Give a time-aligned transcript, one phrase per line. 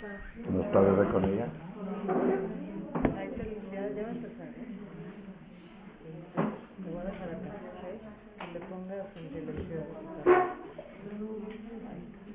[0.00, 1.48] Buenas tardes con ella.
[3.16, 4.68] Hay felicidad, ya va a empezar, ¿eh?
[6.84, 7.82] Te voy a dejar acá, ¿ok?
[8.38, 9.82] Que le pongas en silencio.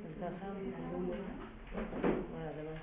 [0.03, 0.47] Ventaja.
[2.35, 2.75] Órale, va.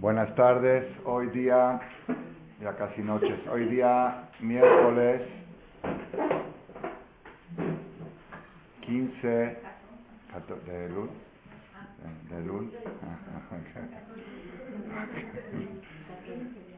[0.00, 1.80] Buenas tardes, hoy día,
[2.60, 5.22] ya casi noches, hoy día miércoles
[8.82, 9.56] 15
[10.32, 11.10] 14 de Lul,
[12.30, 12.70] de Lul,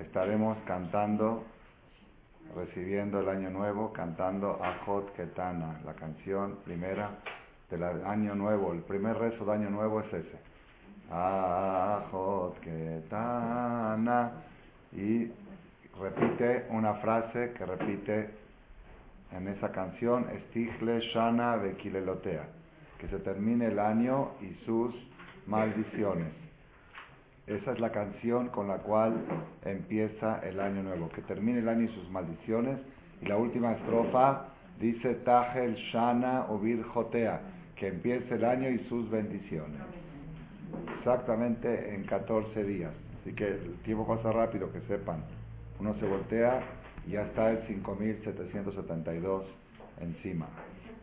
[0.00, 1.44] estaremos cantando,
[2.54, 7.10] recibiendo el año nuevo, cantando Ajot Ketana, la canción primera
[7.70, 8.72] del año nuevo.
[8.72, 10.38] El primer rezo de año nuevo es ese.
[11.10, 14.32] Ajot Ketana.
[14.92, 15.30] Y
[16.00, 18.30] repite una frase que repite
[19.32, 22.46] en esa canción, Estigle Shana Bekilelotea,
[22.98, 24.94] que se termine el año y sus
[25.46, 26.47] maldiciones.
[27.48, 29.14] Esa es la canción con la cual
[29.64, 32.78] empieza el año nuevo, que termine el año y sus maldiciones.
[33.22, 37.40] Y la última estrofa dice Tajel Shana Ovir Jotea,
[37.74, 39.80] que empiece el año y sus bendiciones.
[40.98, 42.92] Exactamente en 14 días.
[43.22, 45.24] Así que el tiempo pasa rápido, que sepan.
[45.80, 46.60] Uno se voltea
[47.06, 49.44] y ya está el 5772
[50.00, 50.48] encima.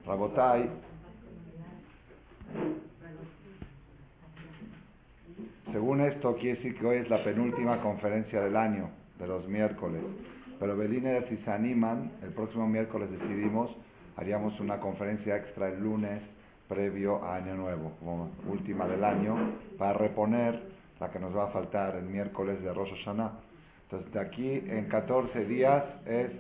[0.05, 0.69] Rabotai,
[5.71, 10.02] según esto, quiere decir que hoy es la penúltima conferencia del año, de los miércoles.
[10.59, 13.75] Pero Belínez, si se animan, el próximo miércoles decidimos,
[14.16, 16.22] haríamos una conferencia extra el lunes
[16.67, 19.35] previo a Año Nuevo, como última del año,
[19.78, 20.62] para reponer
[21.00, 23.31] la que nos va a faltar el miércoles de Rosh Hashanah.
[23.84, 26.31] Entonces, de aquí en 14 días es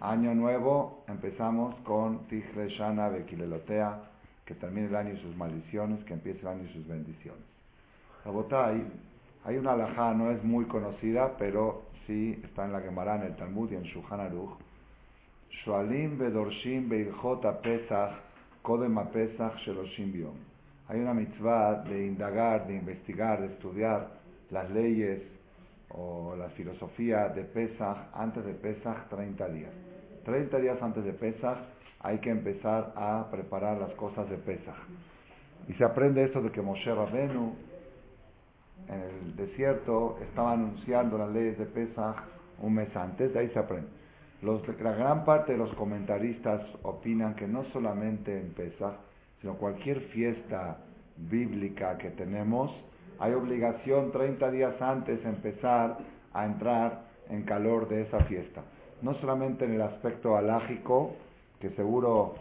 [0.00, 4.02] Año Nuevo, empezamos con Tigre Shana Bekilelotea,
[4.44, 7.55] que termine el año y sus maldiciones, que empiece el año y sus bendiciones.
[8.26, 8.84] Rabotai,
[9.44, 13.36] hay una alajá, no es muy conocida, pero sí está en la Gemara, en el
[13.36, 14.58] Talmud y en Shulchan Aruch.
[15.62, 18.18] Shualim bedorshim beilchot pesach
[18.62, 20.34] kodem pesach sheloshim biom.
[20.88, 24.08] Hay una mitzvah de indagar, de investigar, de estudiar
[24.50, 25.22] las leyes
[25.90, 29.72] o la filosofía de Pesach antes de Pesach 30 días.
[30.24, 31.58] 30 días antes de Pesach
[32.00, 34.76] hay que empezar a preparar las cosas de Pesach.
[35.68, 37.54] Y se aprende esto de que Moshe Rabenu
[38.88, 42.16] en el desierto estaba anunciando las leyes de Pesach
[42.62, 43.88] un mes antes, de ahí se aprende.
[44.42, 48.94] Los, la gran parte de los comentaristas opinan que no solamente en Pesach,
[49.40, 50.78] sino cualquier fiesta
[51.16, 52.70] bíblica que tenemos,
[53.18, 55.98] hay obligación 30 días antes empezar
[56.32, 58.62] a entrar en calor de esa fiesta.
[59.02, 61.14] No solamente en el aspecto alágico,
[61.60, 62.34] que seguro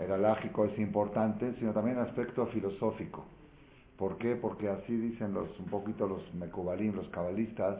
[0.00, 3.24] el alágico es importante, sino también en el aspecto filosófico.
[3.98, 4.36] ¿Por qué?
[4.36, 7.78] Porque así dicen los, un poquito los mecubalim, los cabalistas,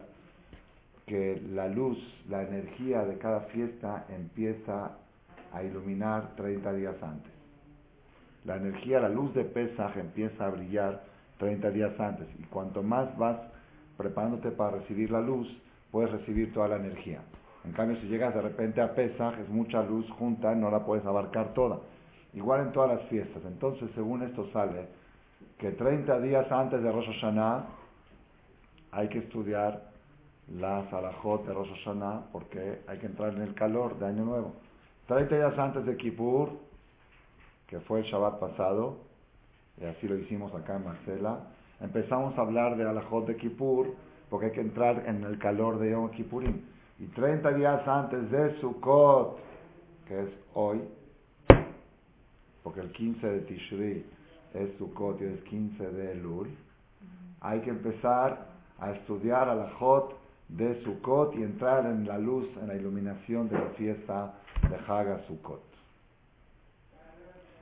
[1.06, 1.98] que la luz,
[2.28, 4.92] la energía de cada fiesta empieza
[5.52, 7.32] a iluminar 30 días antes.
[8.44, 11.02] La energía, la luz de Pesaj empieza a brillar
[11.38, 12.26] 30 días antes.
[12.38, 13.38] Y cuanto más vas
[13.96, 15.48] preparándote para recibir la luz,
[15.91, 17.20] puedes recibir toda la energía.
[17.64, 21.06] En cambio, si llegas de repente a Pesaj, es mucha luz junta, no la puedes
[21.06, 21.81] abarcar toda.
[22.34, 23.42] Igual en todas las fiestas.
[23.46, 24.86] Entonces, según esto sale,
[25.59, 27.66] que 30 días antes de Rosh Hashanah
[28.92, 29.82] hay que estudiar
[30.53, 34.54] la Salahot de Rosh Hashanah porque hay que entrar en el calor de Año Nuevo.
[35.06, 36.50] 30 días antes de Kippur,
[37.66, 38.98] que fue el Shabbat pasado,
[39.81, 41.41] y así lo hicimos acá en Marcela,
[41.81, 43.94] empezamos a hablar de Alajot de Kippur
[44.31, 46.61] porque hay que entrar en el calor de Yom Kippurim.
[46.99, 49.38] Y 30 días antes de Sukkot,
[50.06, 50.81] que es hoy,
[52.62, 54.06] porque el 15 de Tishri
[54.54, 56.48] es Sukkot y es 15 de Elul,
[57.40, 58.46] hay que empezar
[58.78, 60.16] a estudiar a la Jot
[60.48, 64.34] de Sukkot y entrar en la luz, en la iluminación de la fiesta
[64.68, 65.62] de Haga Sukkot.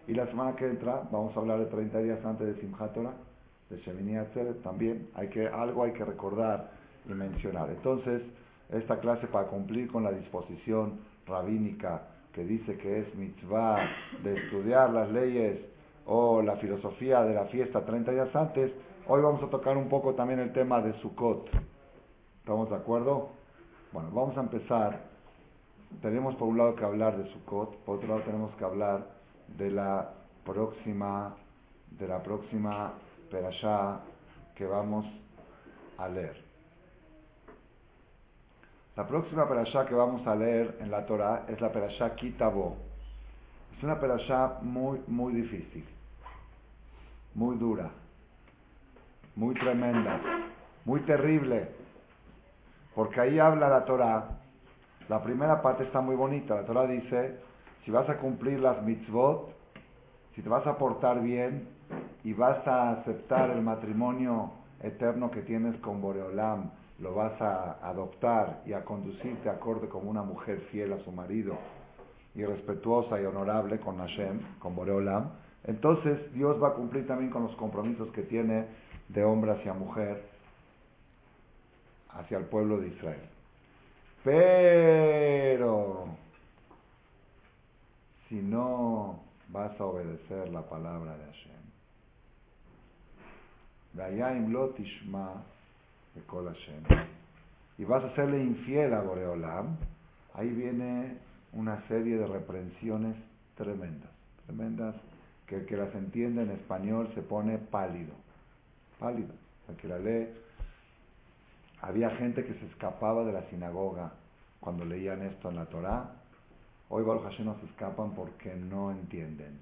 [0.06, 2.96] Y la semana que entra vamos a hablar de 30 días antes de Simchat
[3.70, 4.16] de Shemini
[4.62, 6.70] también hay que, algo hay que recordar
[7.08, 7.70] y mencionar.
[7.70, 8.22] Entonces,
[8.70, 12.02] esta clase para cumplir con la disposición rabínica
[12.34, 13.88] que dice que es mitzvah
[14.22, 15.58] de estudiar las leyes
[16.06, 18.72] o la filosofía de la fiesta 30 días antes,
[19.06, 21.48] hoy vamos a tocar un poco también el tema de Sukkot.
[22.40, 23.30] ¿Estamos de acuerdo?
[23.92, 25.12] Bueno, vamos a empezar
[26.00, 29.06] tenemos por un lado que hablar de Sukkot, por otro lado tenemos que hablar
[29.48, 30.10] de la
[30.44, 31.34] próxima,
[31.90, 32.94] de la próxima
[33.30, 34.00] perashá
[34.54, 35.04] que vamos
[35.98, 36.42] a leer.
[38.96, 42.76] La próxima perashá que vamos a leer en la Torah es la perashá Kitabo.
[43.82, 45.84] Es una perashá muy, muy difícil,
[47.34, 47.90] muy dura,
[49.34, 50.20] muy tremenda,
[50.84, 51.68] muy terrible,
[52.94, 54.38] porque ahí habla la Torah.
[55.08, 56.54] La primera parte está muy bonita.
[56.54, 57.40] La Torah dice,
[57.84, 59.52] si vas a cumplir las mitzvot,
[60.36, 61.66] si te vas a portar bien
[62.22, 66.70] y vas a aceptar el matrimonio eterno que tienes con Boreolam,
[67.00, 71.58] lo vas a adoptar y a conducirte acorde como una mujer fiel a su marido
[72.34, 75.30] y respetuosa y honorable con Hashem, con Boreolam,
[75.64, 78.66] entonces Dios va a cumplir también con los compromisos que tiene
[79.08, 80.24] de hombre hacia mujer,
[82.10, 83.28] hacia el pueblo de Israel.
[84.24, 86.06] Pero,
[88.28, 91.52] si no vas a obedecer la palabra de Hashem,
[97.78, 99.76] y vas a serle infiel a Boreolam,
[100.34, 101.18] ahí viene
[101.52, 103.16] una serie de reprensiones
[103.56, 104.10] tremendas,
[104.46, 104.94] tremendas,
[105.46, 108.14] que el que las entiende en español se pone pálido,
[108.98, 109.34] pálido,
[109.68, 110.28] el que la lee.
[111.82, 114.12] Había gente que se escapaba de la sinagoga
[114.60, 116.12] cuando leían esto en la Torá.
[116.88, 119.58] Hoy Baruch Hashem no se escapan porque no entienden.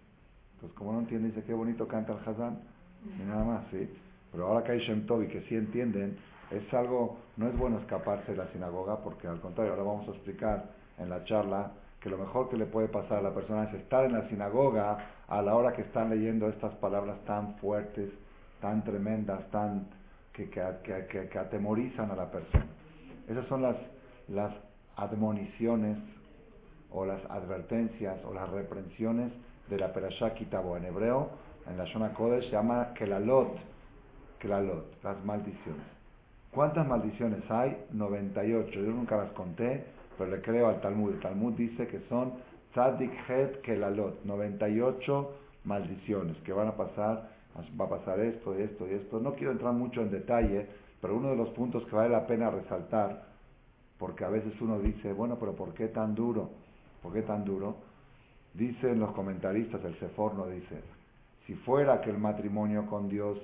[0.54, 2.58] Entonces, como no entienden, dice, qué bonito canta el Hazán.
[3.18, 3.88] Y nada más, ¿sí?
[4.30, 6.18] Pero ahora que hay Shem Tov y que sí entienden,
[6.50, 10.10] es algo, no es bueno escaparse de la sinagoga porque al contrario, ahora vamos a
[10.12, 13.74] explicar en la charla que lo mejor que le puede pasar a la persona es
[13.74, 14.98] estar en la sinagoga
[15.28, 18.10] a la hora que están leyendo estas palabras tan fuertes,
[18.60, 19.86] tan tremendas, tan
[20.32, 22.66] que, que, que, atemorizan a la persona.
[23.28, 23.76] Esas son las,
[24.28, 24.52] las
[24.96, 25.98] admoniciones
[26.90, 29.30] o las advertencias o las reprensiones
[29.68, 30.76] de la Perashá Kitabo.
[30.76, 31.30] En hebreo,
[31.68, 33.56] en la Shona Kodesh, se llama Kelalot,
[34.38, 35.84] Kelalot, las maldiciones.
[36.50, 37.84] ¿Cuántas maldiciones hay?
[37.92, 38.70] 98.
[38.72, 39.84] Yo nunca las conté,
[40.20, 41.14] pero le creo al Talmud.
[41.14, 42.34] El Talmud dice que son
[42.72, 45.30] Tzadik Het Kelalot, 98
[45.64, 47.30] maldiciones que van a pasar,
[47.80, 49.18] va a pasar esto y esto y esto.
[49.18, 50.66] No quiero entrar mucho en detalle,
[51.00, 53.28] pero uno de los puntos que vale la pena resaltar,
[53.98, 56.50] porque a veces uno dice, bueno, pero ¿por qué tan duro?
[57.02, 57.76] ¿Por qué tan duro?
[58.52, 60.82] Dicen los comentaristas, el Seforno dice,
[61.46, 63.38] si fuera que el matrimonio con Dios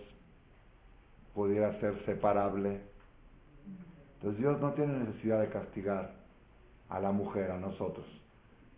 [1.34, 2.82] pudiera ser separable.
[4.16, 6.25] Entonces Dios no tiene necesidad de castigar
[6.88, 8.06] a la mujer, a nosotros.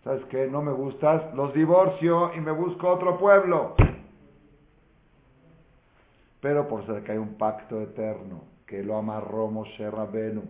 [0.05, 0.47] ¿Sabes qué?
[0.47, 3.75] No me gustas, los divorcio y me busco otro pueblo.
[6.41, 10.43] Pero por ser que hay un pacto eterno que lo amarró Moshe Rabenu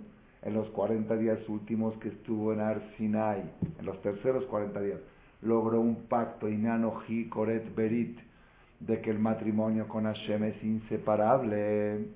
[0.43, 3.43] en los 40 días últimos que estuvo en Arsinai,
[3.78, 5.00] en los terceros 40 días,
[5.43, 8.19] logró un pacto, Inanoji Koret Berit,
[8.81, 12.06] de que el matrimonio con Hashem es inseparable.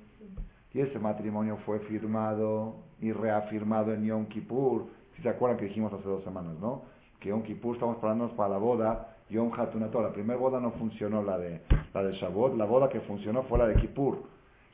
[0.75, 4.87] Y ese matrimonio fue firmado y reafirmado en Yom Kippur.
[5.23, 6.83] Se acuerdan que dijimos hace dos semanas, ¿no?
[7.21, 10.03] Que Yom Kippur estamos parándonos para la boda Yom Hatunato.
[10.03, 11.61] La primera boda no funcionó, la de,
[11.95, 12.57] la de Shavuot.
[12.57, 14.23] La boda que funcionó fue la de Kippur.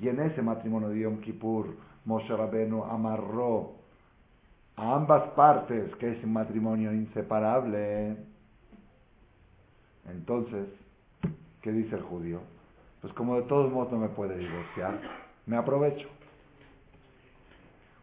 [0.00, 3.73] Y en ese matrimonio de Yom Kippur, Moshe Rabenu amarró
[4.76, 8.16] a ambas partes que es un matrimonio inseparable.
[10.08, 10.68] Entonces,
[11.62, 12.40] ¿Qué dice el judío?
[13.00, 15.00] Pues como de todos modos no me puede divorciar,
[15.46, 16.08] me aprovecho.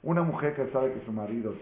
[0.05, 1.55] Una mujer que sabe que su marido,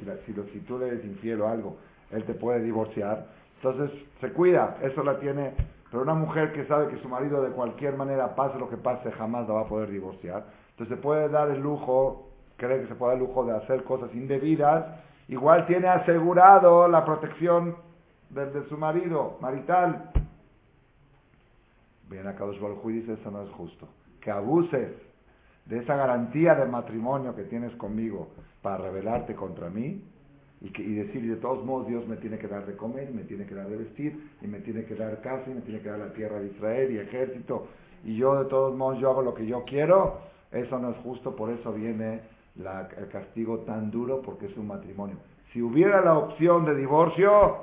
[0.54, 1.78] si, tú le eres infiel o algo,
[2.12, 5.54] él te puede divorciar, entonces se cuida, eso la tiene.
[5.90, 9.14] Pero una mujer que sabe que su marido de cualquier manera, pase lo que pase,
[9.14, 10.44] jamás la va a poder divorciar.
[10.72, 13.86] Entonces se puede dar el lujo, cree que se puede dar el lujo de hacer
[13.86, 14.88] cosas indebidas,
[15.30, 17.78] igual tiene asegurado la protección
[18.30, 20.12] de su marido marital.
[22.10, 23.88] Viene a Kadosh Baruj y dice, eso no es justo.
[24.20, 24.92] Que abuses
[25.66, 28.30] de esa garantía de matrimonio que tienes conmigo
[28.62, 30.02] para rebelarte contra mí
[30.62, 33.54] y, decir, de todos modos, Dios me tiene que dar de comer, me tiene que
[33.54, 36.14] dar de vestir, y me tiene que dar casa, y me tiene que dar la
[36.14, 37.68] tierra de Israel y ejército,
[38.06, 40.22] y yo de todos modos yo hago lo que yo quiero,
[40.54, 42.22] eso no es justo, por eso viene
[42.56, 45.18] el castigo tan duro, porque es un matrimonio.
[45.52, 47.58] Si hubiera la opción de divorcio,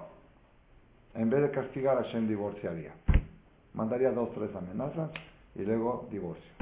[1.14, 2.92] en vez de castigar, a Hashem divorciaría
[3.75, 5.11] mandaría dos, tres amenazas
[5.54, 6.60] y luego divorcio.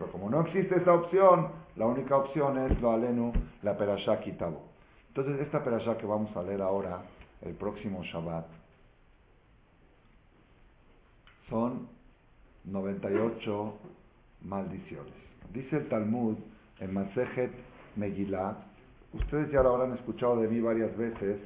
[0.00, 4.62] Pero como no existe esa opción, la única opción es lo alenu, la perashá kitabo.
[5.08, 7.02] Entonces, esta perashá que vamos a leer ahora,
[7.42, 8.46] el próximo Shabbat,
[11.50, 11.86] son
[12.64, 13.74] 98
[14.44, 15.12] maldiciones.
[15.52, 16.38] Dice el Talmud
[16.78, 17.52] en Masejet
[17.96, 18.56] Megillah,
[19.12, 21.40] ustedes ya lo habrán escuchado de mí varias veces,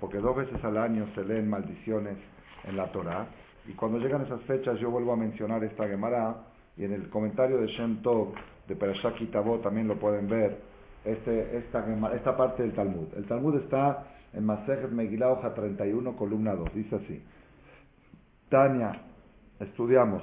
[0.00, 2.16] porque dos veces al año se leen maldiciones
[2.64, 3.28] en la Torah.
[3.68, 7.58] Y cuando llegan esas fechas yo vuelvo a mencionar esta Gemara y en el comentario
[7.58, 8.34] de Shem Tov
[8.68, 10.58] de Perashak Kitabot también lo pueden ver
[11.04, 11.84] este, esta,
[12.14, 13.08] esta parte del Talmud.
[13.16, 16.74] El Talmud está en Masejet Megillah, hoja 31, columna 2.
[16.74, 17.22] Dice así.
[18.48, 18.92] Tania,
[19.58, 20.22] estudiamos.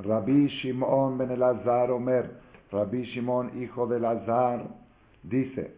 [0.00, 2.30] Rabbi Shimon ben Elazar Omer,
[2.72, 4.66] Rabbi Shimon, hijo de Elazar,
[5.22, 5.74] dice,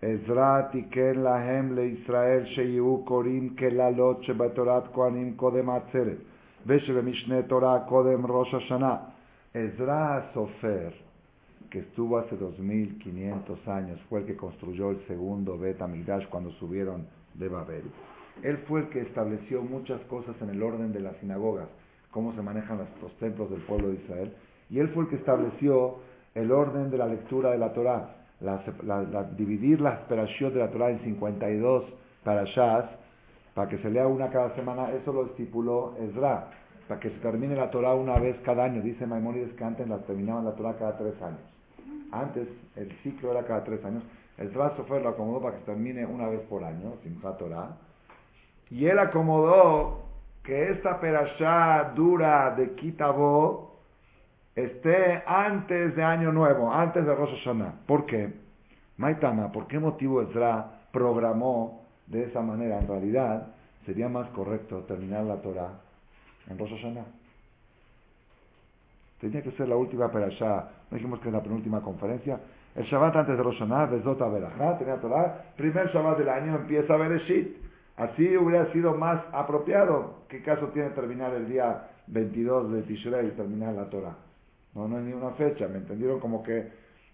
[0.00, 5.70] Ezra tiken lahem le Israel sheyu korim kelalot shebatorat koanim kodem
[6.66, 9.12] mishne Torah kodem Rosh Hashanah.
[9.54, 10.94] Ezra Sofer,
[11.70, 17.06] que estuvo hace 2500 años, fue el que construyó el segundo Bet Amigdash cuando subieron
[17.34, 17.82] de Babel.
[18.42, 21.68] Él fue el que estableció muchas cosas en el orden de las sinagogas,
[22.10, 24.32] cómo se manejan los, templos del pueblo de Israel.
[24.70, 25.96] Y él fue el que estableció
[26.34, 30.90] el orden de la lectura de la Torah, la, dividir las perashot de la Torah
[30.90, 31.84] en 52
[32.24, 32.86] parashas,
[33.54, 36.50] para que se lea una cada semana, eso lo estipuló Ezra,
[36.88, 38.82] para que se termine la Torah una vez cada año.
[38.82, 41.40] Dice Maimónides que antes la terminaban la Torah cada tres años.
[42.10, 44.02] Antes el ciclo era cada tres años.
[44.38, 47.76] El fue lo acomodó para que termine una vez por año, sin Torah.
[48.70, 50.02] Y él acomodó
[50.42, 53.76] que esta perashá dura de Kitabo
[54.54, 57.86] esté antes de Año Nuevo, antes de Rosh Hashanah.
[57.86, 58.32] ¿Por qué?
[58.96, 62.78] Maitama, ¿por qué motivo Ezra programó de esa manera?
[62.78, 63.48] En realidad,
[63.86, 65.80] sería más correcto terminar la Torah
[66.48, 66.72] en Rosh.
[69.20, 70.68] Tenía que ser la última perashá.
[70.90, 72.40] No dijimos que es la penúltima conferencia.
[72.74, 75.44] El Shabbat antes de Rosh Hashanah, Vezota Berajá, tenía Torah.
[75.56, 77.56] Primer Shabbat del año empieza Bereshit.
[77.96, 80.22] Así hubiera sido más apropiado.
[80.28, 84.16] ¿Qué caso tiene terminar el día 22 de Tishrei y terminar la Torah?
[84.74, 85.68] No, no hay ni una fecha.
[85.68, 86.70] Me entendieron como que...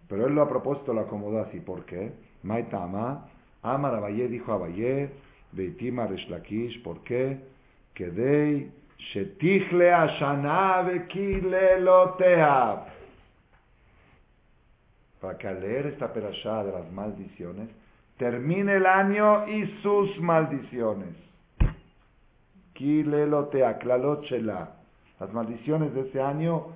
[0.09, 1.61] Pero él lo a propósito lo acomodó así.
[1.61, 2.13] ¿Por qué?
[2.43, 3.27] Maitama,
[3.75, 5.11] Amar Abaye dijo Abaye,
[5.53, 6.83] Beitima Reshlakish.
[6.83, 7.39] ¿Por qué?
[7.95, 10.85] Kedei Shetichle Ashana
[15.21, 17.69] Para que al leer esta perashá de las maldiciones,
[18.19, 21.15] termine el año y sus maldiciones.
[22.75, 24.75] Kilelotea, klalochela.
[25.19, 26.67] Las maldiciones de ese año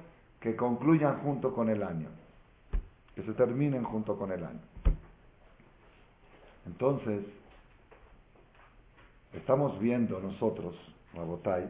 [0.41, 2.09] que concluyan junto con el año.
[3.15, 4.72] Que se terminen junto con el año.
[6.67, 7.25] Entonces,
[9.33, 10.77] estamos viendo nosotros,
[11.15, 11.69] Rabotai,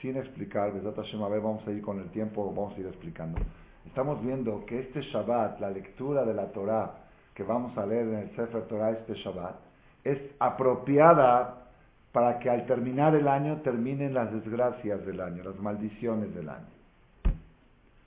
[0.00, 3.40] sin explicar, a ver, vamos a ir con el tiempo, vamos a ir explicando.
[3.86, 6.94] Estamos viendo que este Shabbat, la lectura de la Torah
[7.34, 9.56] que vamos a leer en el Sefer Torah este Shabbat,
[10.04, 11.66] es apropiada
[12.12, 16.66] para que al terminar el año terminen las desgracias del año, las maldiciones del año.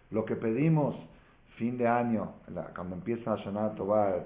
[0.09, 0.95] Lo que pedimos
[1.57, 2.33] fin de año,
[2.73, 4.25] cuando empieza Shana Tobar,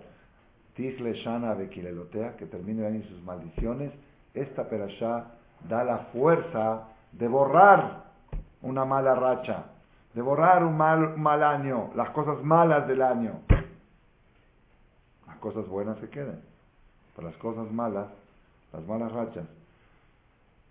[0.76, 3.92] Tichle Shana Bekilelotea, que termine el año sus maldiciones,
[4.34, 5.26] esta perashá
[5.70, 8.04] da la fuerza de borrar
[8.62, 9.66] una mala racha,
[10.14, 13.40] de borrar un mal, mal año, las cosas malas del año.
[15.28, 16.40] Las cosas buenas se quedan,
[17.16, 18.08] pero las cosas malas,
[18.72, 19.46] las malas rachas.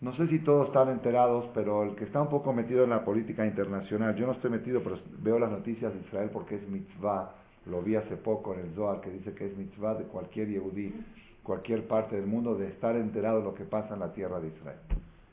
[0.00, 3.04] No sé si todos están enterados, pero el que está un poco metido en la
[3.04, 7.30] política internacional, yo no estoy metido, pero veo las noticias de Israel porque es mitzvah,
[7.66, 10.94] lo vi hace poco en el Zohar, que dice que es mitzvah de cualquier yehudí,
[11.42, 14.48] cualquier parte del mundo, de estar enterado de lo que pasa en la tierra de
[14.48, 14.78] Israel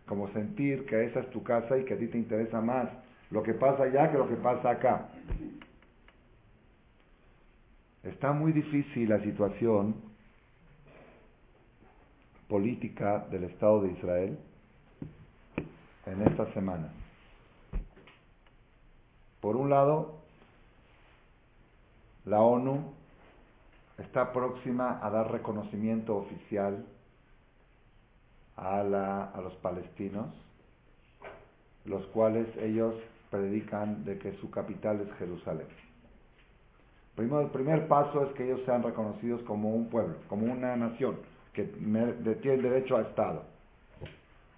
[0.09, 2.89] como sentir que esa es tu casa y que a ti te interesa más
[3.29, 5.09] lo que pasa allá que lo que pasa acá.
[8.01, 9.95] Está muy difícil la situación
[12.47, 14.39] política del Estado de Israel
[16.07, 16.91] en esta semana.
[19.41, 20.18] Por un lado,
[22.25, 22.93] la ONU
[23.97, 26.85] está próxima a dar reconocimiento oficial
[28.55, 30.27] a, la, a los palestinos,
[31.85, 32.95] los cuales ellos
[33.29, 35.67] predican de que su capital es Jerusalén.
[37.15, 41.17] Primero, el primer paso es que ellos sean reconocidos como un pueblo, como una nación,
[41.53, 43.43] que tiene derecho a Estado.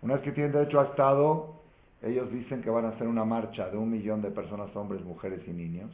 [0.02, 1.56] Una vez que tienen derecho a Estado,
[2.02, 5.42] ellos dicen que van a hacer una marcha de un millón de personas, hombres, mujeres
[5.48, 5.92] y niños,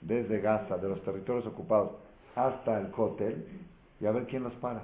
[0.00, 1.92] desde Gaza, de los territorios ocupados,
[2.34, 3.46] hasta el Kotel,
[4.00, 4.82] y a ver quién los para.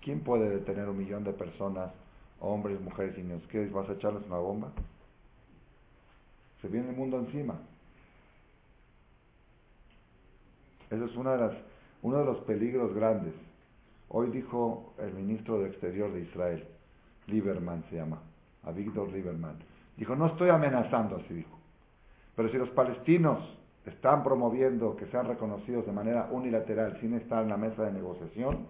[0.00, 1.92] ¿Quién puede detener un millón de personas,
[2.40, 3.42] hombres, mujeres y niños?
[3.50, 4.72] ¿Qué vas a echarles una bomba?
[6.62, 7.58] Se viene el mundo encima.
[10.90, 11.56] Eso es una de las,
[12.02, 13.34] uno de los peligros grandes.
[14.08, 16.64] Hoy dijo el ministro de Exterior de Israel,
[17.26, 18.20] Lieberman se llama,
[18.62, 19.56] a Víctor Lieberman.
[19.96, 21.58] Dijo, no estoy amenazando, así dijo.
[22.36, 23.40] Pero si los palestinos
[23.86, 28.66] están promoviendo que sean reconocidos de manera unilateral sin estar en la mesa de negociación,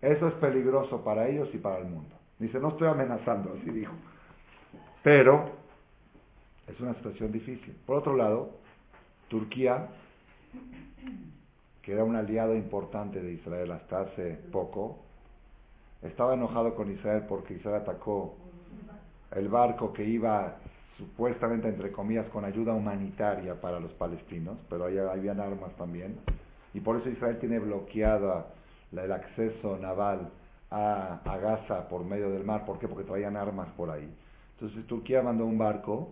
[0.00, 2.16] Eso es peligroso para ellos y para el mundo.
[2.38, 3.92] Dice, no estoy amenazando, así dijo.
[5.02, 5.44] Pero
[6.66, 7.76] es una situación difícil.
[7.84, 8.50] Por otro lado,
[9.28, 9.88] Turquía,
[11.82, 15.00] que era un aliado importante de Israel hasta hace poco,
[16.00, 18.36] estaba enojado con Israel porque Israel atacó
[19.32, 20.56] el barco que iba
[21.00, 26.18] supuestamente, entre comillas, con ayuda humanitaria para los palestinos, pero ahí habían armas también.
[26.74, 28.46] Y por eso Israel tiene bloqueado
[28.92, 30.30] el acceso naval
[30.70, 32.66] a, Gaza por medio del mar.
[32.66, 32.86] ¿Por qué?
[32.86, 34.08] Porque traían armas por ahí.
[34.54, 36.10] Entonces Turquía mandó un barco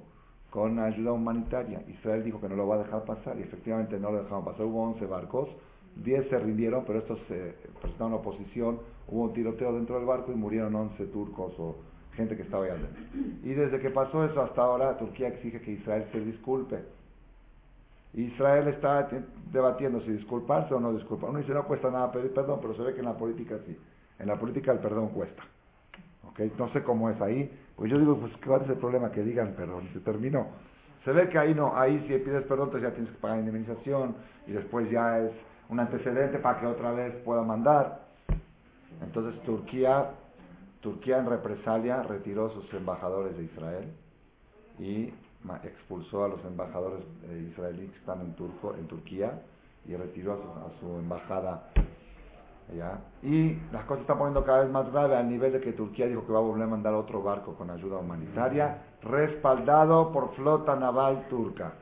[0.50, 1.82] con ayuda humanitaria.
[1.86, 4.64] Israel dijo que no lo va a dejar pasar y efectivamente no lo dejaron pasar.
[4.64, 5.50] Hubo 11 barcos,
[5.96, 8.80] 10 se rindieron, pero estos se presentaron oposición.
[9.06, 11.76] Hubo un tiroteo dentro del barco y murieron 11 turcos o
[12.18, 13.02] gente que estaba ahí adentro.
[13.42, 16.84] Y desde que pasó eso hasta ahora, Turquía exige que Israel se disculpe.
[18.14, 19.08] Israel está
[19.52, 21.30] debatiendo si disculparse o no disculpar.
[21.30, 23.78] Uno dice no cuesta nada pedir perdón, pero se ve que en la política sí.
[24.18, 25.42] En la política el perdón cuesta.
[26.30, 26.52] ¿Okay?
[26.58, 27.50] No sé cómo es ahí.
[27.76, 29.10] Pues yo digo, pues ¿cuál es el problema?
[29.12, 29.88] Que digan perdón.
[29.92, 30.48] Se terminó.
[31.04, 34.16] Se ve que ahí no, ahí si pides perdón, entonces ya tienes que pagar indemnización
[34.46, 35.30] y después ya es
[35.68, 38.00] un antecedente para que otra vez pueda mandar.
[39.00, 40.10] Entonces Turquía,
[40.80, 43.92] Turquía en represalia retiró sus embajadores de Israel
[44.78, 45.12] y
[45.64, 47.04] expulsó a los embajadores
[47.50, 49.40] israelíes que están en, Turco, en Turquía
[49.86, 51.70] y retiró a su, embajada
[52.76, 53.00] ¿ya?
[53.22, 56.26] Y las cosas están poniendo cada vez más graves al nivel de que Turquía dijo
[56.26, 61.26] que va a volver a mandar otro barco con ayuda humanitaria, respaldado por flota naval
[61.28, 61.72] turca.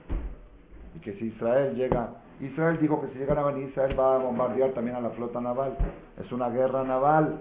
[0.94, 2.10] Y que si Israel llega,
[2.40, 5.40] Israel dijo que si llegan a venir, Israel va a bombardear también a la flota
[5.40, 5.76] naval.
[6.18, 7.40] Es una guerra naval,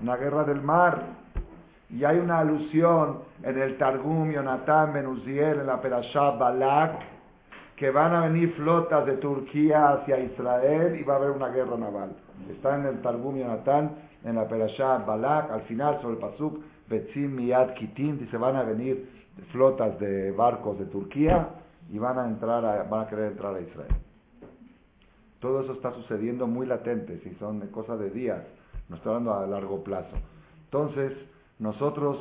[0.00, 1.02] una guerra del mar.
[1.90, 6.98] Y hay una alusión en el Targum Yonatan Benuziel, en la Perashá Balak,
[7.76, 11.76] que van a venir flotas de Turquía hacia Israel y va a haber una guerra
[11.76, 12.10] naval.
[12.50, 13.90] Está en el Targum Yonatan,
[14.24, 18.62] en la Perashá Balak, al final sobre el Pasuk, Betzim Miyad Kitin, dice van a
[18.62, 19.08] venir
[19.52, 21.48] flotas de barcos de Turquía
[21.90, 23.94] y van a entrar van a querer entrar a Israel.
[25.40, 28.42] Todo eso está sucediendo muy latente, si son cosas de días,
[28.88, 30.16] no estoy hablando a largo plazo.
[30.64, 31.12] Entonces,
[31.58, 32.18] nosotros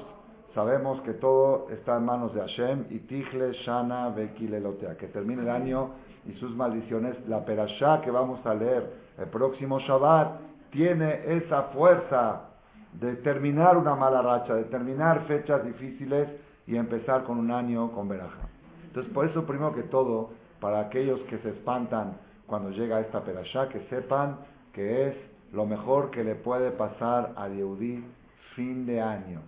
[0.54, 5.50] sabemos que todo está en manos de Hashem y Tichle, Shana, Bekilelotea, que termine el
[5.50, 5.92] año
[6.26, 7.16] y sus maldiciones.
[7.28, 10.40] La perashá que vamos a leer el próximo Shabbat
[10.72, 12.50] tiene esa fuerza
[12.94, 16.30] de terminar una mala racha, de terminar fechas difíciles
[16.66, 18.50] y empezar con un año con veraja.
[18.86, 23.70] Entonces, por eso, primero que todo, para aquellos que se espantan cuando llega esta perashá,
[23.70, 24.38] que sepan
[24.74, 25.16] que es
[25.52, 28.04] lo mejor que le puede pasar a Yehudí
[28.56, 29.42] fin de año.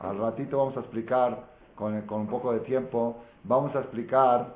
[0.00, 1.38] Al ratito vamos a explicar,
[1.74, 4.54] con, un poco de tiempo, vamos a explicar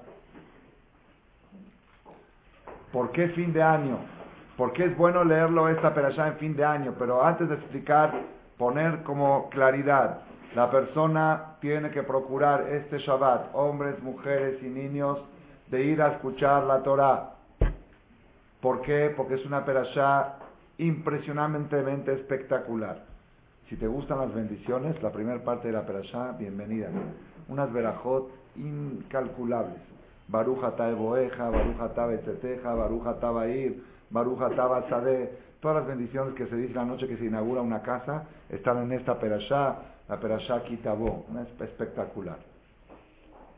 [2.92, 3.98] por qué fin de año,
[4.56, 8.14] por qué es bueno leerlo esta perashá en fin de año, pero antes de explicar,
[8.56, 10.20] poner como claridad,
[10.54, 15.18] la persona tiene que procurar este Shabbat, hombres, mujeres y niños,
[15.68, 17.34] de ir a escuchar la Torah.
[18.60, 19.12] ¿Por qué?
[19.16, 20.36] Porque es una perashá
[20.78, 23.02] impresionantemente espectacular.
[23.68, 26.88] Si te gustan las bendiciones, la primera parte de la perashá, bienvenida.
[27.48, 29.80] Unas verajot incalculables.
[30.28, 34.82] Baruch atah boeja, Baruch atah betzeteja, Baruch atah bair, Baruch atah
[35.60, 38.92] Todas las bendiciones que se dicen la noche que se inaugura una casa están en
[38.92, 39.76] esta perashá,
[40.08, 41.26] la perashá Kitabó,
[41.60, 42.38] espectacular.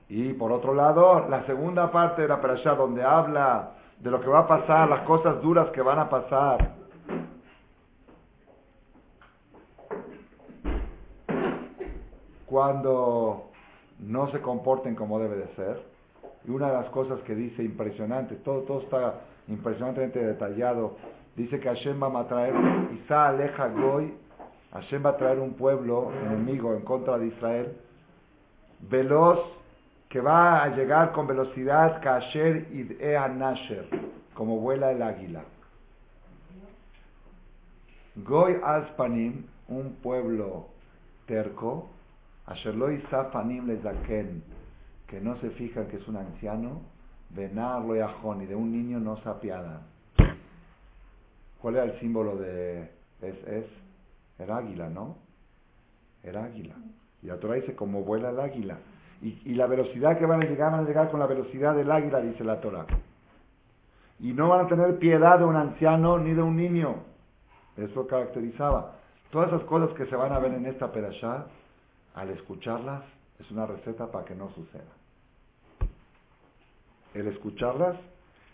[0.08, 4.28] Y por otro lado, la segunda parte de la perashá donde habla de lo que
[4.28, 6.79] va a pasar, las cosas duras que van a pasar,
[12.50, 13.50] cuando
[14.00, 15.80] no se comporten como debe de ser.
[16.46, 20.96] Y una de las cosas que dice impresionante, todo, todo está impresionantemente detallado,
[21.36, 22.54] dice que Hashem va a traer,
[23.02, 24.14] Isa aleja Goy,
[24.72, 27.76] Hashem va a traer un pueblo enemigo en contra de Israel,
[28.80, 29.38] veloz,
[30.08, 32.82] que va a llegar con velocidad, Kasher y
[33.36, 33.86] Nasher,
[34.34, 35.44] como vuela el águila.
[38.16, 40.66] Goy Aspanim, un pueblo
[41.26, 41.90] terco,
[42.50, 44.42] Asherloi Safanim Lezaken,
[45.06, 46.82] que no se fijan que es un anciano,
[47.30, 49.82] Venarlo y y de un niño no se apiadan.
[51.60, 52.90] ¿Cuál era el símbolo de
[53.22, 53.66] es, es?
[54.40, 55.16] El águila, ¿no?
[56.24, 56.74] El águila.
[57.22, 58.78] Y la Torah dice como vuela el águila.
[59.22, 61.92] Y, y, la velocidad que van a llegar, van a llegar con la velocidad del
[61.92, 62.86] águila, dice la Torah.
[64.18, 66.96] Y no van a tener piedad de un anciano ni de un niño.
[67.76, 68.96] Eso caracterizaba.
[69.30, 71.46] Todas esas cosas que se van a ver en esta perashá
[72.14, 73.02] al escucharlas
[73.38, 74.92] es una receta para que no suceda.
[77.14, 77.96] El escucharlas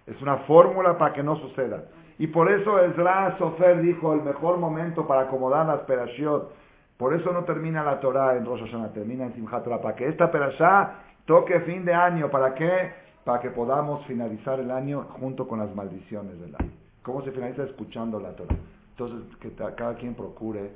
[0.07, 1.85] es una fórmula para que no suceda.
[2.19, 6.51] Y por eso Ezra Sofer dijo el mejor momento para acomodar las perashiot.
[6.97, 9.64] Por eso no termina la Torah en Rosh Hashanah, termina en Simchat.
[9.64, 10.95] Para que esta perashá
[11.27, 12.31] toque fin de año.
[12.31, 12.92] ¿Para qué?
[13.25, 16.71] Para que podamos finalizar el año junto con las maldiciones del año.
[17.03, 17.64] ¿Cómo se finaliza?
[17.64, 18.57] Escuchando la Torah.
[18.92, 20.71] Entonces, que cada quien procure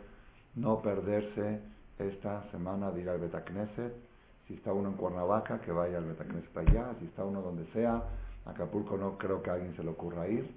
[0.57, 1.61] no perderse
[2.01, 3.95] esta semana de ir al Betacneset.
[4.47, 6.95] Si está uno en Cuernavaca, que vaya al Betacneset allá.
[6.99, 8.03] Si está uno donde sea,
[8.47, 10.51] Acapulco no creo que a alguien se le ocurra ir.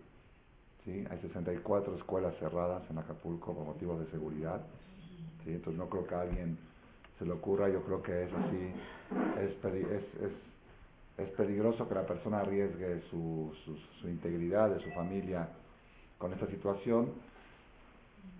[0.86, 1.06] ¿sí?
[1.10, 4.62] Hay 64 escuelas cerradas en Acapulco por motivos de seguridad.
[5.44, 5.52] ¿sí?
[5.52, 6.58] Entonces no creo que a alguien
[7.20, 7.70] se le ocurra.
[7.70, 8.74] Yo creo que es así.
[9.40, 10.32] Es, es, es,
[11.18, 15.48] es peligroso que la persona arriesgue su, su, su integridad de su familia
[16.18, 17.12] con esta situación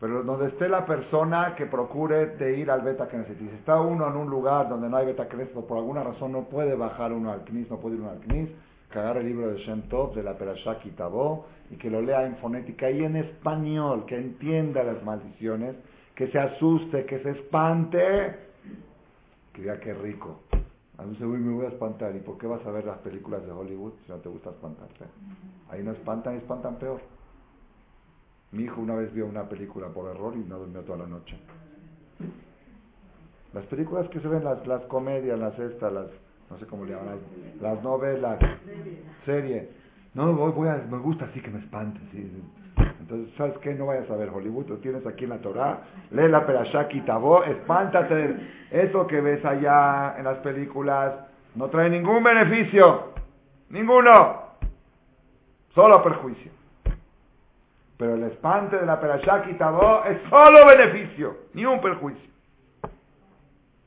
[0.04, 3.40] pero donde esté la persona que procure de ir al Beta Knesset.
[3.40, 6.44] Si está uno en un lugar donde no hay Beta Knesset, por alguna razón no
[6.44, 8.50] puede bajar uno al Knis, no puede ir uno al Knis,
[8.92, 12.36] que el libro de Shem Tov, de la Perashá Kitabó, y que lo lea en
[12.40, 15.78] fonética y en español, que entienda las maldiciones,
[16.16, 18.36] que se asuste, que se espante.
[19.54, 20.42] Que diga que rico.
[20.98, 22.14] A mí se me voy a espantar.
[22.14, 25.06] ¿Y por qué vas a ver las películas de Hollywood si no te gusta espantarte?
[25.70, 27.13] Ahí no espantan y espantan peor.
[28.54, 31.36] Mi hijo una vez vio una película por error y no durmió toda la noche.
[33.52, 36.06] Las películas que se ven, las, las comedias, las estas, las,
[36.52, 37.18] no sé cómo le llaman,
[37.60, 38.38] las, novelas,
[39.26, 39.70] serie.
[40.14, 42.00] No, voy, a, me gusta así que me espante.
[43.00, 43.74] Entonces, ¿sabes qué?
[43.74, 47.44] No vayas a ver Hollywood, lo tienes aquí en la Torah, lee la Perashá Kitabó,
[47.44, 48.38] espántate.
[48.70, 51.14] Eso que ves allá en las películas
[51.56, 53.14] no trae ningún beneficio.
[53.70, 54.44] Ninguno.
[55.74, 56.63] Solo perjuicio.
[57.98, 62.30] Pero el espante de la Perashá es solo beneficio, ni un perjuicio.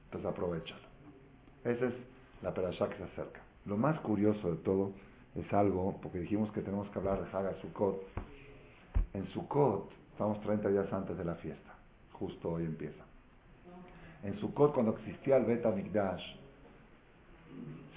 [0.06, 0.86] Entonces aprovechalo.
[1.64, 1.94] Esa es
[2.42, 3.40] la Perashá que se acerca.
[3.66, 4.92] Lo más curioso de todo
[5.34, 8.00] es algo, porque dijimos que tenemos que hablar de Haga Sukkot.
[9.12, 11.74] En Sukkot, estamos 30 días antes de la fiesta.
[12.12, 13.04] Justo hoy empieza.
[14.22, 16.22] En Sukkot, cuando existía el Bet Mikdash,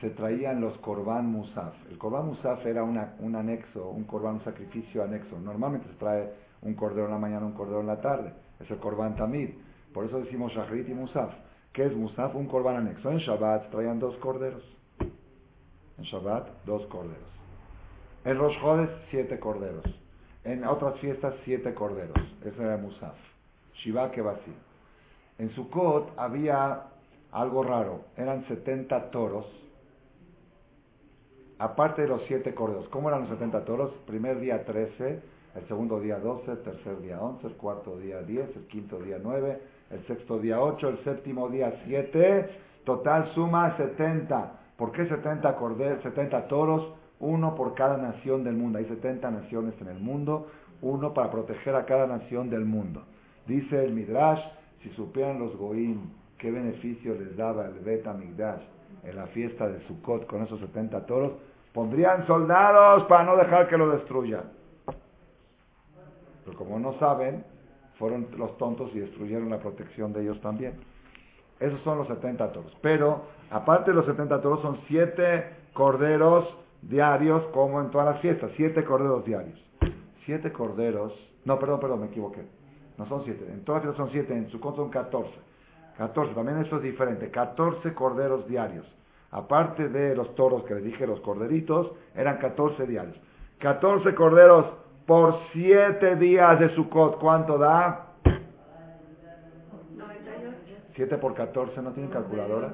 [0.01, 1.73] se traían los Korban Musaf.
[1.89, 5.37] El Korban Musaf era una, un anexo, un Korban, un sacrificio anexo.
[5.39, 8.33] Normalmente se trae un cordero en la mañana, un cordero en la tarde.
[8.59, 9.49] Es el Korban Tamid.
[9.93, 11.33] Por eso decimos Shachrit y Musaf.
[11.73, 12.35] ¿Qué es Musaf?
[12.35, 13.11] Un Korban anexo.
[13.11, 14.63] En Shabbat traían dos corderos.
[15.97, 17.29] En Shabbat, dos corderos.
[18.25, 18.57] En Rosh
[19.09, 19.85] siete corderos.
[20.43, 22.17] En otras fiestas, siete corderos.
[22.43, 23.15] Eso era Musaf.
[23.75, 24.53] Shiva Kebasi.
[25.37, 26.83] En Sukkot había
[27.31, 28.01] algo raro.
[28.17, 29.45] Eran 70 toros
[31.59, 32.87] aparte de los siete corderos.
[32.89, 33.91] ¿Cómo eran los 70 toros?
[34.07, 35.21] Primer día 13,
[35.55, 39.17] el segundo día 12, el tercer día 11, el cuarto día 10, el quinto día
[39.21, 39.59] 9,
[39.91, 42.49] el sexto día 8, el séptimo día 7,
[42.85, 44.53] total suma 70.
[44.77, 46.93] ¿Por qué 70 corderos, 70 toros?
[47.19, 48.79] Uno por cada nación del mundo.
[48.79, 50.47] Hay 70 naciones en el mundo,
[50.81, 53.03] uno para proteger a cada nación del mundo.
[53.45, 54.39] Dice el Midrash,
[54.81, 55.99] si supieran los Goim
[56.39, 58.61] qué beneficio les daba el Bet Migdash
[59.03, 61.33] en la fiesta de Sukkot con esos 70 toros,
[61.73, 64.43] pondrían soldados para no dejar que lo destruyan.
[66.45, 67.43] Pero como no saben,
[67.97, 70.73] fueron los tontos y destruyeron la protección de ellos también.
[71.59, 72.75] Esos son los 70 toros.
[72.81, 76.47] Pero, aparte de los 70 toros, son 7 corderos
[76.81, 78.51] diarios, como en todas las fiestas.
[78.55, 79.59] 7 corderos diarios.
[80.25, 81.13] 7 corderos.
[81.43, 82.41] No, perdón, perdón, me equivoqué.
[82.97, 83.45] No son 7.
[83.51, 84.33] En todas las fiestas son 7.
[84.33, 85.48] En su son 14.
[85.99, 86.33] 14.
[86.33, 87.29] También eso es diferente.
[87.29, 88.85] 14 corderos diarios.
[89.31, 93.19] Aparte de los toros que les dije, los corderitos, eran 14 diarios.
[93.59, 94.65] 14 corderos
[95.05, 98.05] por 7 días de Sukkot, ¿cuánto da?
[100.95, 102.71] 7 por 14, ¿no tienen calculadora?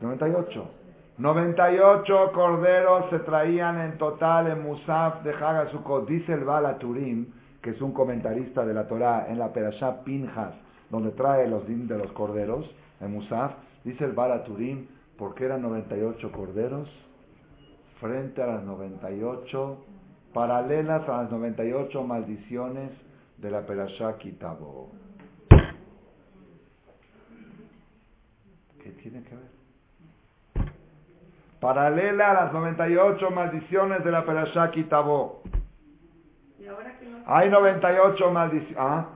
[0.00, 0.70] 98.
[1.18, 6.08] 98 corderos se traían en total en Musaf de Haga Sukkot.
[6.08, 7.26] Dice el Bala Turim,
[7.62, 11.86] que es un comentarista de la Torah en la Perashá Pinjas, donde trae los din
[11.88, 12.64] de los corderos,
[13.00, 13.52] en Musaf,
[13.84, 14.86] Dice el Baraturim,
[15.18, 16.88] porque eran 98 corderos
[18.00, 19.84] frente a las 98,
[20.32, 22.90] paralelas a las 98 maldiciones
[23.36, 24.90] de la Perashá Kitabo.
[28.82, 30.70] ¿Qué tiene que ver?
[31.60, 35.42] Paralela a las 98 maldiciones de la Perashá Kitabo.
[37.26, 38.76] Hay 98 maldiciones.
[38.78, 39.08] ¿Ah?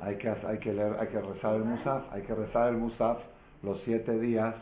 [0.00, 3.18] Hay que, hay que, leer, hay que rezar el Musaf, hay que rezar el Musaf
[3.62, 4.54] los siete días,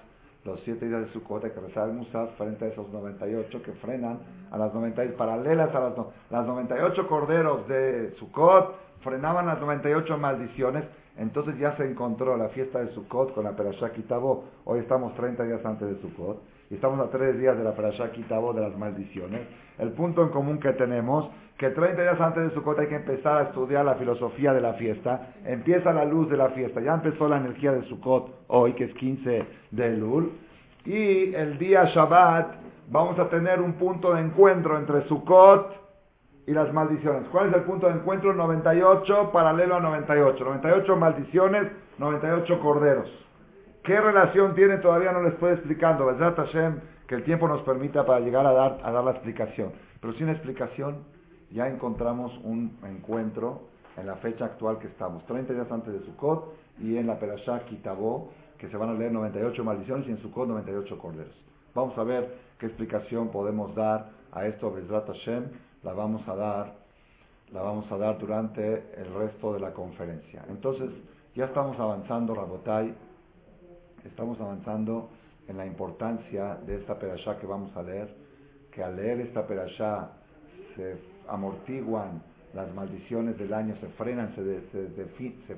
[0.44, 3.72] los siete días de Sukkot, hay que rezar el Musaf frente a esos 98 que
[3.74, 4.18] frenan
[4.51, 5.92] a las 98, paralelas a las,
[6.31, 10.85] las 98 corderos de Sukkot, frenaban las 98 maldiciones.
[11.16, 14.44] Entonces ya se encontró la fiesta de Sukkot con la Perashá Kitabo.
[14.64, 16.40] Hoy estamos 30 días antes de Sukkot.
[16.70, 19.40] Y estamos a tres días de la Perashá Kitabo de las maldiciones.
[19.79, 23.38] El punto en común que tenemos, que 30 días antes de Sukkot hay que empezar
[23.38, 25.34] a estudiar la filosofía de la fiesta.
[25.44, 26.80] Empieza la luz de la fiesta.
[26.80, 30.30] Ya empezó la energía de Sukkot hoy, que es 15 de Elul.
[30.84, 32.54] Y el día Shabbat
[32.90, 35.74] vamos a tener un punto de encuentro entre Sukkot
[36.46, 37.24] y las maldiciones.
[37.32, 38.32] ¿Cuál es el punto de encuentro?
[38.32, 40.44] 98 paralelo a 98.
[40.44, 43.10] 98 maldiciones, 98 corderos.
[43.82, 44.76] ¿Qué relación tiene?
[44.76, 46.06] Todavía no les estoy explicando.
[46.06, 46.76] ¿Verdad, Hashem?
[47.08, 49.72] Que el tiempo nos permita para llegar a dar, a dar la explicación.
[50.00, 51.17] Pero sin explicación,
[51.50, 53.62] ya encontramos un encuentro
[53.96, 55.24] en la fecha actual que estamos.
[55.26, 59.12] 30 días antes de Sukkot y en la Perashá Kitabó, que se van a leer
[59.12, 61.34] 98 maldiciones y en Sukkot 98 corderos.
[61.74, 65.44] Vamos a ver qué explicación podemos dar a esto, Bezrat Hashem
[65.82, 66.74] la vamos a dar,
[67.52, 68.62] la vamos a dar durante
[69.00, 70.44] el resto de la conferencia.
[70.48, 70.90] Entonces,
[71.34, 72.94] ya estamos avanzando, Rabotay,
[74.04, 75.11] estamos avanzando
[75.46, 78.14] en la importancia de esta perashá que vamos a leer,
[78.72, 80.11] que al leer esta perashá
[80.76, 82.22] se amortiguan
[82.54, 85.56] las maldiciones del año, se frenan, se, se,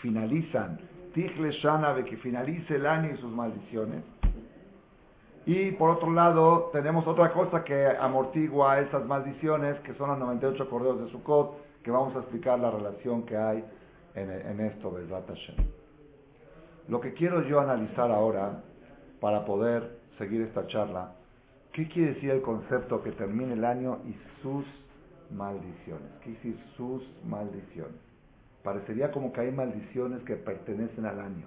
[0.00, 0.78] finalizan.
[1.14, 4.02] Tichle Shana, que finalice el año y sus maldiciones.
[5.46, 10.68] Y por otro lado, tenemos otra cosa que amortigua esas maldiciones, que son los 98
[10.70, 13.64] corderos de Sukkot, que vamos a explicar la relación que hay
[14.14, 15.56] en, en esto, Bezrat Hashem.
[16.88, 18.62] Lo que quiero yo analizar ahora,
[19.20, 21.12] para poder seguir esta charla,
[21.72, 24.64] ¿qué quiere decir el concepto que termine el año y sus
[25.32, 26.10] maldiciones?
[26.22, 28.00] ¿Qué decir sus maldiciones?
[28.62, 31.46] Parecería como que hay maldiciones que pertenecen al año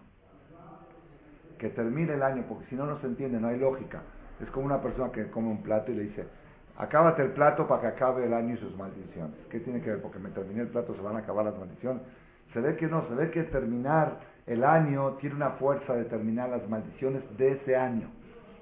[1.63, 4.01] que termine el año, porque si no, no se entiende, no hay lógica.
[4.41, 6.25] Es como una persona que come un plato y le dice,
[6.77, 9.37] acábate el plato para que acabe el año y sus maldiciones.
[9.49, 10.01] ¿Qué tiene que ver?
[10.01, 12.01] Porque me terminé el plato, se van a acabar las maldiciones.
[12.51, 16.49] Se ve que no, se ve que terminar el año tiene una fuerza de terminar
[16.49, 18.09] las maldiciones de ese año.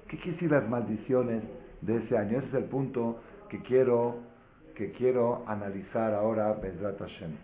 [0.06, 1.42] ¿Qué quiere las maldiciones
[1.80, 2.38] de ese año?
[2.38, 4.18] Ese es el punto que quiero,
[4.74, 7.36] que quiero analizar ahora, Bezrat Hashem.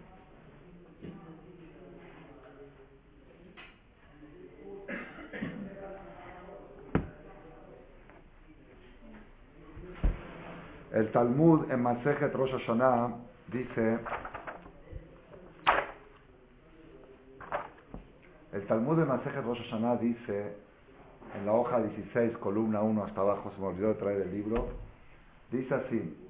[10.93, 13.15] El Talmud en Masejet Rosh Hashanah
[13.53, 13.99] dice,
[18.53, 20.57] el Talmud en Masejet Rosh Hashanah dice,
[21.39, 24.69] en la hoja 16, columna 1 hasta abajo, se me olvidó de traer el libro,
[25.53, 26.28] dice así,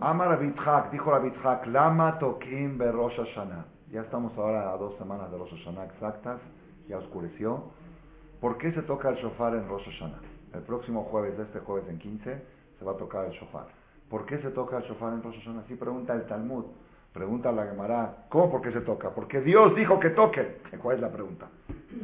[0.00, 3.64] Amar Abitzhak, dijo Abitzhak, Lama Tokim Be Rosh Hashanah.
[3.90, 6.40] Ya estamos ahora a dos semanas de Rosh Hashanah exactas,
[6.88, 7.64] ya oscureció.
[8.40, 10.20] ¿Por qué se toca el shofar en Rosh Hashanah?
[10.54, 12.42] El próximo jueves, este jueves en 15,
[12.78, 13.66] se va a tocar el shofar.
[14.08, 15.60] ¿Por qué se toca el shofar en Rosh Hashanah?
[15.60, 16.64] Así pregunta el Talmud.
[17.12, 19.10] Pregunta la Gemara, ¿cómo por qué se toca?
[19.10, 20.62] Porque Dios dijo que toque.
[20.82, 21.48] ¿Cuál es la pregunta?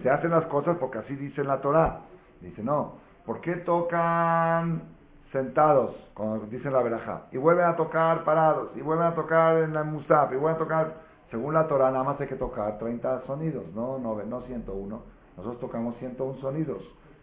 [0.03, 2.03] Se hacen las cosas porque así dice la Torah.
[2.41, 4.98] Dice, no, ¿por qué tocan
[5.33, 7.27] sentados, como dice la verajá?
[7.33, 10.59] Y vuelven a tocar parados, y vuelven a tocar en la musaf, y vuelven a
[10.59, 10.95] tocar,
[11.31, 15.03] según la Torah, nada más hay que tocar 30 sonidos, no, no, no 101.
[15.37, 16.83] Nosotros tocamos 101 sonidos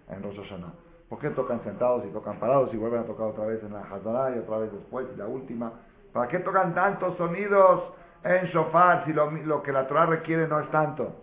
[0.10, 0.74] en Rosh Hashanah.
[1.10, 3.82] ¿Por qué tocan sentados y tocan parados y vuelven a tocar otra vez en la
[3.82, 5.72] Hazara y otra vez después y la última?
[6.12, 10.72] ¿Para qué tocan tantos sonidos en shofar si lo, que la Torah requiere no es
[10.72, 11.14] tanto?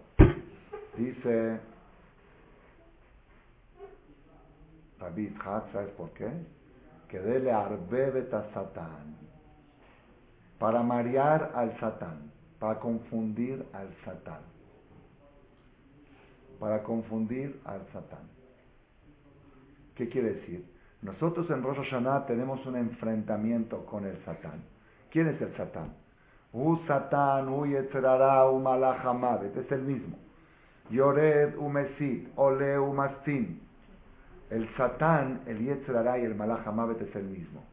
[0.97, 1.61] Dice
[5.01, 5.33] David
[5.73, 6.31] ¿sabes por qué?
[7.13, 9.15] Que dele arbebet a Satán.
[10.59, 14.41] Para marear al Satán, para confundir al Satán.
[16.59, 18.25] Para confundir al Satán.
[19.95, 20.65] ¿Qué quiere decir?
[21.03, 24.63] Nosotros en Rosh Hashanah tenemos un enfrentamiento con el Satán.
[25.11, 25.93] ¿Quién es el Satán?
[26.55, 29.45] U Satán, U Yetzerara, U Malahamad.
[29.45, 30.17] es el mismo.
[30.89, 33.61] Yored, U Mesid, Ole, U Mastin.
[34.53, 37.65] El Satán, el Yetzerara y el Malahamad es el mismo.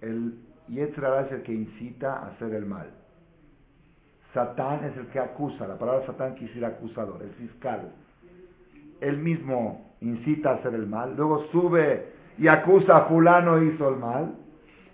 [0.00, 2.86] El Yetzerara es el que incita a hacer el mal.
[4.32, 5.66] Satán es el que acusa.
[5.66, 7.90] La palabra Satán quisiera acusador, el fiscal.
[9.00, 13.96] El mismo incita a hacer el mal, luego sube y acusa a fulano hizo el
[13.96, 14.36] mal,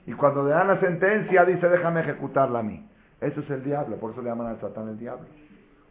[0.07, 2.83] y cuando le dan la sentencia dice déjame ejecutarla a mí.
[3.21, 5.27] Eso es el diablo, por eso le llaman al satán el diablo.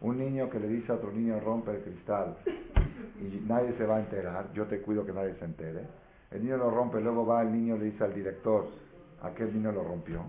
[0.01, 2.35] Un niño que le dice a otro niño rompe el cristal
[3.19, 5.81] y nadie se va a enterar, yo te cuido que nadie se entere.
[6.31, 8.67] El niño lo rompe, luego va el niño le dice al director,
[9.21, 10.23] aquel niño lo rompió.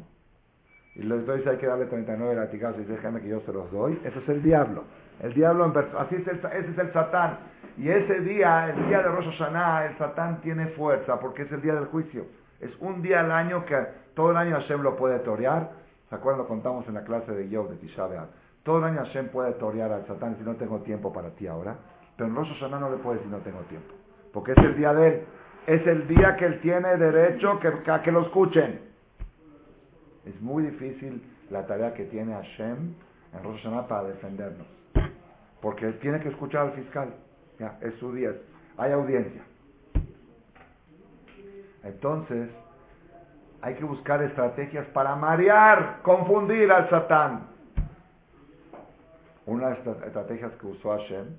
[0.95, 3.99] Y le dice hay que darle 39 latigazos y déjame que yo se los doy.
[4.05, 4.85] Eso es el diablo.
[5.21, 7.39] El diablo en así es el, ese es el satán.
[7.79, 11.63] Y ese día, el día de Rosh Hashanah, el Satán tiene fuerza porque es el
[11.63, 12.27] día del juicio.
[12.61, 13.77] Es un día al año que
[14.15, 15.71] todo el año Hashem lo puede torear.
[16.11, 16.43] ¿Se acuerdan?
[16.43, 18.07] Lo contamos en la clase de Yov de Tisha
[18.63, 21.77] Todo el año Hashem puede torear al Satán decir no tengo tiempo para ti ahora,
[22.16, 23.94] pero en Rosh no le puede decir no tengo tiempo,
[24.33, 25.22] porque es el día de él,
[25.66, 28.81] es el día que él tiene derecho que, a que lo escuchen.
[30.25, 32.94] Es muy difícil la tarea que tiene Hashem
[33.33, 34.66] en Rosh Hashanah para defendernos,
[35.61, 37.14] porque él tiene que escuchar al fiscal,
[37.59, 38.33] ya, es su día,
[38.77, 39.42] hay audiencia.
[41.85, 42.48] Entonces,
[43.61, 47.46] hay que buscar estrategias para marear, confundir al Satán.
[49.46, 51.37] Una de las estrategias que usó Hashem,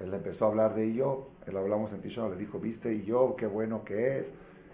[0.00, 3.46] él empezó a hablar de Job, él hablamos en Tishon, le dijo, viste Job, qué
[3.46, 4.26] bueno que es.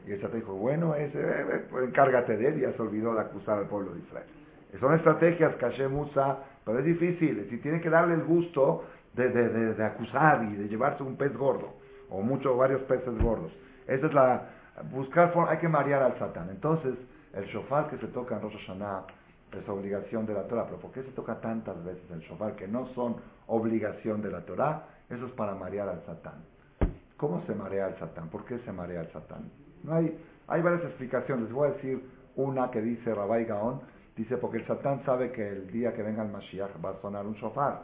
[0.06, 2.82] Y el Satán dijo, bueno, ese, eh, eh, pues encárgate de él, y ya se
[2.82, 4.26] olvidó de acusar al pueblo de Israel.
[4.78, 8.84] Son estrategias que Hashem usa, pero es difícil, si tiene que darle el gusto
[9.14, 11.74] de, de, de, acusar y de llevarse un pez gordo,
[12.10, 13.52] o muchos, varios peces gordos.
[13.88, 14.50] Esa es la,
[14.92, 16.50] buscar hay que marear al Satán.
[16.50, 16.94] Entonces,
[17.32, 19.06] el shofar que se toca en Rosh Hashanah
[19.52, 20.64] es obligación de la Torah.
[20.66, 24.42] Pero ¿por qué se toca tantas veces el shofar que no son obligación de la
[24.42, 24.84] Torah?
[25.10, 26.44] Eso es para marear al Satán.
[27.16, 28.28] ¿Cómo se marea al Satán?
[28.28, 29.50] ¿Por qué se marea al Satán?
[29.82, 31.44] No hay, hay varias explicaciones.
[31.44, 32.02] Les voy a decir
[32.36, 33.80] una que dice Rabbi Gaon.
[34.16, 37.26] Dice, porque el Satán sabe que el día que venga el Mashiach va a sonar
[37.26, 37.82] un shofar.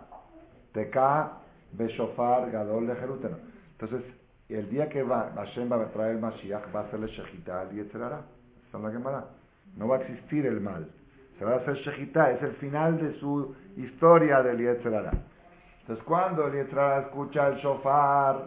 [0.73, 1.39] Teka
[1.73, 3.39] be shofar gadol de Jerusalén.
[3.79, 4.03] Entonces,
[4.49, 7.71] el día que va, Hashem va a traer el Mashiach, va a hacerle Shechita al
[7.71, 8.23] Yetzerara.
[8.73, 9.25] La.
[9.77, 10.89] No va a existir el mal.
[11.39, 12.31] Se va a hacer Shechita.
[12.33, 15.13] Es el final de su historia del Yetzerara.
[15.93, 18.47] Entonces, cuando el Yetzerara escucha el shofar,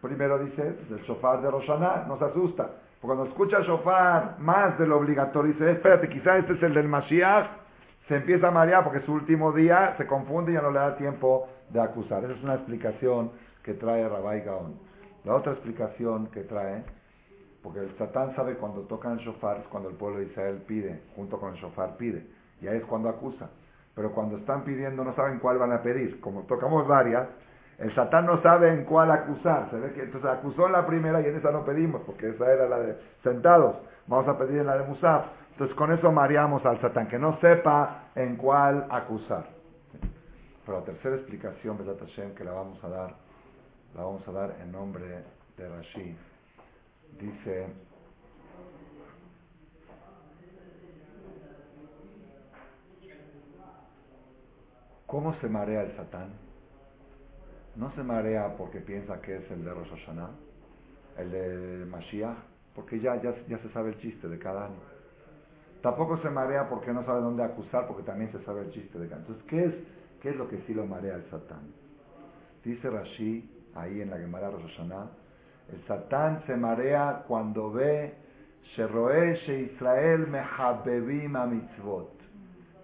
[0.00, 2.64] primero dice, el shofar de Roshaná, nos asusta.
[3.00, 6.74] Porque cuando escucha el shofar más de lo obligatorio, dice, espérate, quizás este es el
[6.74, 7.46] del Mashiach,
[8.08, 10.96] se empieza a marear porque su último día, se confunde y ya no le da
[10.96, 12.24] tiempo de acusar.
[12.24, 13.30] Esa es una explicación
[13.62, 14.74] que trae Rabbi Gaon.
[15.22, 16.82] La otra explicación que trae,
[17.62, 21.00] porque el Satán sabe cuando tocan el shofar, es cuando el pueblo de Israel pide,
[21.14, 22.26] junto con el shofar pide,
[22.60, 23.50] y ahí es cuando acusa.
[23.96, 26.20] Pero cuando están pidiendo no saben cuál van a pedir.
[26.20, 27.26] Como tocamos varias,
[27.78, 29.68] el Satán no sabe en cuál acusar.
[29.70, 32.52] Se ve que entonces acusó en la primera y en esa no pedimos, porque esa
[32.52, 33.76] era la de sentados.
[34.06, 35.26] Vamos a pedir en la de Musaf.
[35.52, 39.46] Entonces con eso mareamos al Satán, que no sepa en cuál acusar.
[40.64, 43.26] Pero la tercera explicación, Besat Hashem, que la vamos a dar
[43.96, 45.24] la vamos a dar en nombre
[45.56, 46.14] de Rashi.
[47.18, 47.66] Dice,
[55.06, 56.30] ¿cómo se marea el Satán?
[57.76, 60.30] No se marea porque piensa que es el de Rosh Hashanah,
[61.18, 62.38] el de Mashiach,
[62.74, 64.80] porque ya, ya, ya se sabe el chiste de cada año.
[65.82, 69.08] Tampoco se marea porque no sabe dónde acusar, porque también se sabe el chiste de
[69.08, 69.26] cada año.
[69.28, 69.74] Entonces, ¿qué es,
[70.22, 71.72] qué es lo que sí lo marea el Satán?
[72.64, 74.80] Dice Rashi, ahí en la Gemara Rosh
[75.72, 78.14] el Satán se marea cuando ve
[78.76, 79.32] Sheroe
[79.72, 82.12] Israel mehabebim mitzvot.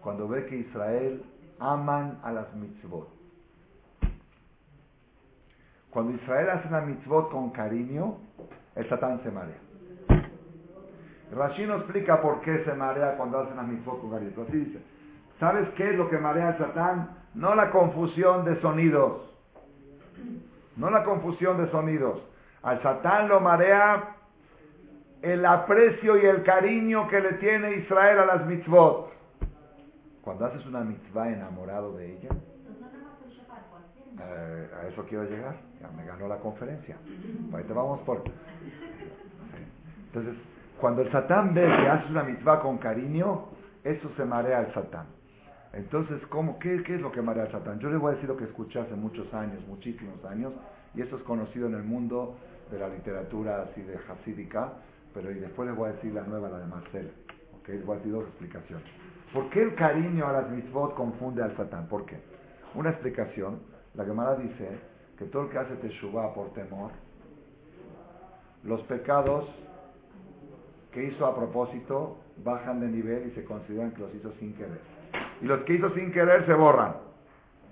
[0.02, 1.22] Cuando ve que Israel
[1.62, 3.08] aman a las mitzvot.
[5.90, 8.16] Cuando Israel hace una mitzvot con cariño,
[8.74, 9.58] el Satán se marea.
[11.34, 14.32] Rashi no explica por qué se marea cuando hace una mitzvot con cariño.
[14.48, 14.78] Así dice,
[15.38, 17.10] ¿sabes qué es lo que marea al Satán?
[17.34, 19.32] No la confusión de sonidos
[20.76, 22.22] no la confusión de sonidos.
[22.62, 24.16] Al Satán lo marea
[25.20, 29.12] el aprecio y el cariño que le tiene Israel a las mitzvot.
[30.22, 32.28] Cuando haces una mitzvah enamorado de ella,
[34.20, 35.56] eh, a eso quiero llegar.
[35.80, 36.96] Ya me ganó la conferencia.
[37.52, 38.22] Ahí te vamos por.
[40.06, 40.34] Entonces,
[40.80, 43.46] cuando el Satán ve que haces una mitzvah con cariño,
[43.82, 45.06] eso se marea al Satán.
[45.72, 47.80] Entonces, ¿cómo, qué, ¿qué es lo que marea al Satán?
[47.80, 50.52] Yo le voy a decir lo que escuché hace muchos años, muchísimos años,
[50.94, 52.36] y eso es conocido en el mundo
[52.70, 54.74] de la literatura así de hasídica,
[55.14, 57.10] pero y después les voy a decir la nueva, la de Marcel.
[57.58, 57.68] ¿ok?
[57.68, 59.01] Les voy a decir dos explicaciones.
[59.32, 61.88] ¿Por qué el cariño a las mitzvot confunde al Satán?
[61.88, 62.18] ¿Por qué?
[62.74, 63.60] Una explicación,
[63.94, 64.68] la Gemara dice
[65.18, 66.90] que todo el que hace teshuvah por temor,
[68.64, 69.48] los pecados
[70.92, 74.92] que hizo a propósito bajan de nivel y se consideran que los hizo sin querer
[75.42, 76.94] y los que hizo sin querer se borran.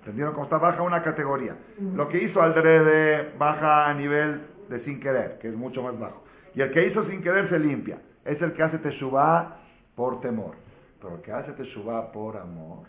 [0.01, 0.59] ¿Entendieron cómo está?
[0.59, 1.57] Baja una categoría.
[1.95, 6.25] Lo que hizo Aldrede baja a nivel de sin querer, que es mucho más bajo.
[6.55, 7.99] Y el que hizo sin querer se limpia.
[8.25, 9.57] Es el que hace teshuvah
[9.95, 10.55] por temor.
[11.01, 12.87] Pero que hace teshuvah por amor.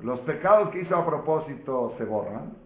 [0.00, 2.56] Los pecados que hizo a propósito se borran.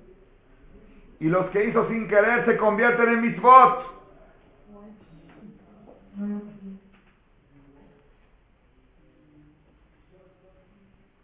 [1.19, 3.93] Y los que hizo sin querer se convierten en mitzvot.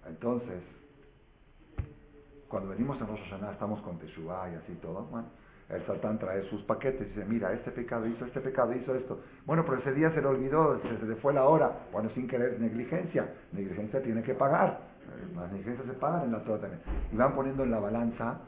[0.06, 0.62] Entonces,
[2.48, 3.20] cuando venimos a Rosh
[3.52, 5.06] estamos con Teshuvah y así todo.
[5.68, 9.20] El Satán trae sus paquetes y dice, mira, este pecado hizo, este pecado hizo esto.
[9.44, 11.70] Bueno, pero ese día se le olvidó, se, le fue la hora.
[11.92, 13.28] Bueno, sin querer, negligencia.
[13.52, 14.80] Negligencia tiene que pagar.
[15.36, 16.80] Las negligencias se pagan en la Torah también.
[17.12, 18.38] Y van poniendo en la balanza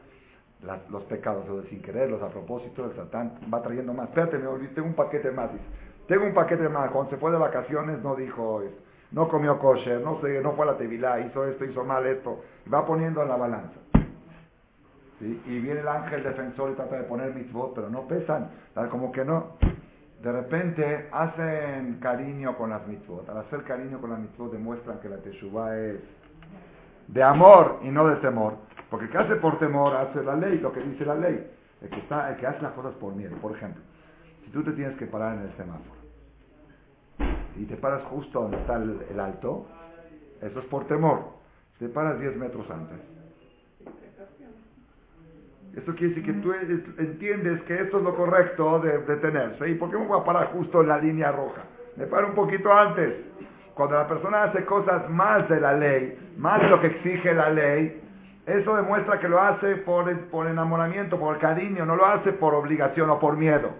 [0.91, 4.09] los pecados, los de sin querer, los a propósito, el Satán va trayendo más.
[4.09, 5.51] Espérate, me olvidé, tengo un paquete más.
[6.07, 6.91] Tengo un paquete más.
[6.91, 8.62] Cuando se fue de vacaciones no dijo,
[9.12, 12.43] no comió kosher, no, sé, no fue a la tevilá, hizo esto, hizo mal esto.
[12.73, 13.89] Va poniendo en la balanza.
[15.21, 18.51] Y viene el ángel defensor y trata de poner mitzvot, pero no pesan,
[18.91, 19.59] como que no.
[20.23, 23.29] De repente hacen cariño con las mitzvot.
[23.29, 26.01] Al hacer cariño con las mitzvot demuestran que la teshuva es
[27.09, 28.55] de amor y no de temor.
[28.89, 31.51] Porque el que hace por temor hace la ley, lo que dice la ley.
[31.83, 33.37] El que, está, el que hace las cosas por miedo.
[33.39, 33.83] Por ejemplo,
[34.45, 36.01] si tú te tienes que parar en el semáforo
[37.57, 39.66] y te paras justo donde está el, el alto,
[40.41, 41.25] eso es por temor.
[41.79, 42.99] Si te paras 10 metros antes,
[45.77, 46.53] eso quiere decir que tú
[46.99, 49.68] entiendes que esto es lo correcto de detenerse.
[49.68, 51.62] ¿Y por qué me voy a parar justo en la línea roja?
[51.97, 53.14] Me paro un poquito antes.
[53.75, 57.51] Cuando la persona hace cosas más de la ley, más de lo que exige la
[57.51, 58.03] ley,
[58.47, 63.09] eso demuestra que lo hace por, por enamoramiento, por cariño, no lo hace por obligación
[63.11, 63.71] o por miedo.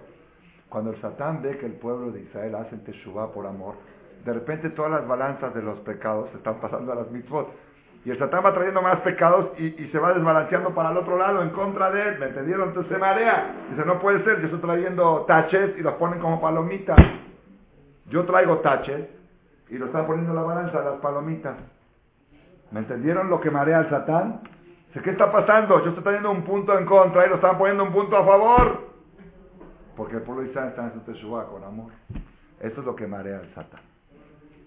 [0.69, 3.75] Cuando el Satán ve que el pueblo de Israel hace Teshuvah por amor,
[4.23, 7.49] de repente todas las balanzas de los pecados se están pasando a las mitzvot.
[8.03, 11.43] Y el Satán va trayendo más pecados y, se va desbalanceando para el otro lado,
[11.43, 12.19] en contra de él.
[12.19, 12.69] ¿Me entendieron?
[12.69, 13.53] Entonces se marea.
[13.69, 16.97] Dice, no puede ser, yo estoy trayendo taches y los ponen como palomitas.
[18.07, 19.07] Yo traigo taches
[19.69, 21.57] y lo están poniendo en la balanza las palomitas.
[22.71, 24.41] ¿Me entendieron lo que marea el Satán?
[24.87, 25.83] Dice, ¿qué está pasando?
[25.83, 28.89] Yo estoy trayendo un punto en contra y lo están poniendo un punto a favor.
[29.95, 31.91] Porque el pueblo de Israel está en su teshuva con amor.
[32.59, 33.90] Eso es lo que marea el Satán.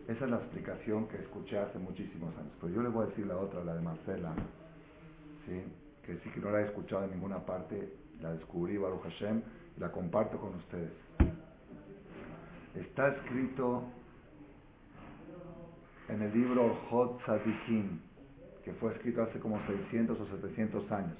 [0.08, 2.52] Esa es la explicación que escuché hace muchísimos años.
[2.60, 4.34] Pero yo le voy a decir la otra, la de Marcela,
[5.46, 5.62] ¿sí?
[6.04, 7.90] que sí que no la he escuchado en ninguna parte,
[8.20, 9.42] la descubrí, Baruch Hashem,
[9.76, 10.92] y la comparto con ustedes.
[12.74, 13.84] Está escrito
[16.08, 18.00] en el libro Hot Tzadikim,
[18.62, 21.16] que fue escrito hace como 600 o 700 años,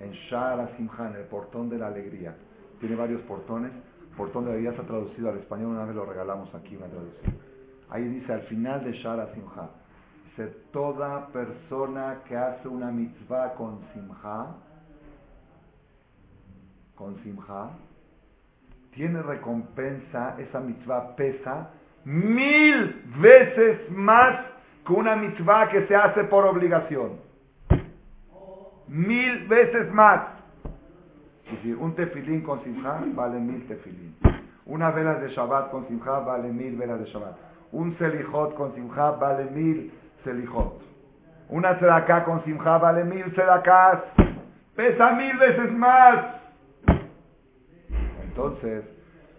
[0.00, 2.36] en Shara Simhan, el portón de la alegría.
[2.80, 3.72] Tiene varios portones.
[4.16, 7.47] Portón de la alegría está traducido al español, una vez lo regalamos aquí, una traducción.
[7.90, 9.70] Ahí dice al final de Shara Simha,
[10.26, 14.56] dice, toda persona que hace una mitzvah con Simha,
[16.94, 17.70] con Simha,
[18.92, 21.70] tiene recompensa, esa mitzvah pesa
[22.04, 24.46] mil veces más
[24.86, 27.20] que una mitzvah que se hace por obligación.
[28.88, 30.22] Mil veces más.
[31.44, 34.16] Es decir, un tefilín con simja vale mil tefilín.
[34.66, 37.36] Una vela de Shabbat con simja vale mil velas de Shabbat.
[37.72, 39.92] Un selijot con simja vale mil
[40.24, 40.80] selijot.
[41.50, 44.00] Una sedacá con simja vale mil sedacás.
[44.74, 46.36] Pesa mil veces más.
[48.22, 48.84] Entonces,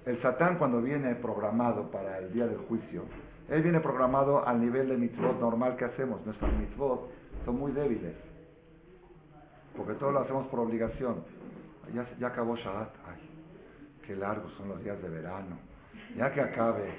[0.05, 3.03] el Satán cuando viene programado para el día del juicio,
[3.47, 6.23] él viene programado al nivel de mitzvot normal que hacemos.
[6.25, 7.09] Nuestras mitzvot
[7.45, 8.15] son muy débiles.
[9.75, 11.23] Porque todo lo hacemos por obligación.
[11.93, 12.89] Ya, ya acabó Shabbat.
[13.07, 13.21] Ay,
[14.05, 15.57] qué largos son los días de verano.
[16.15, 16.91] Ya que acabe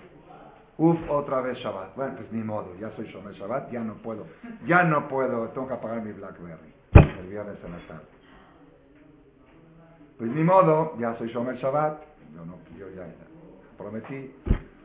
[0.81, 1.95] Uf, otra vez Shabbat.
[1.95, 4.27] Bueno, pues ni modo, ya soy Shomer Shabbat, ya no puedo.
[4.65, 6.73] Ya no puedo, tengo que apagar mi Blackberry
[7.21, 8.07] el viernes en la tarde.
[10.17, 12.01] Pues ni modo, ya soy Shomer Shabbat.
[12.35, 13.07] Yo, no, yo ya
[13.77, 14.35] prometí.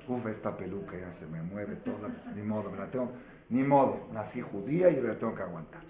[0.09, 2.09] Uf, esta peluca ya se me mueve toda.
[2.35, 3.13] Ni modo, me la tengo.
[3.47, 5.81] Ni modo, nací judía y la tengo que aguantar.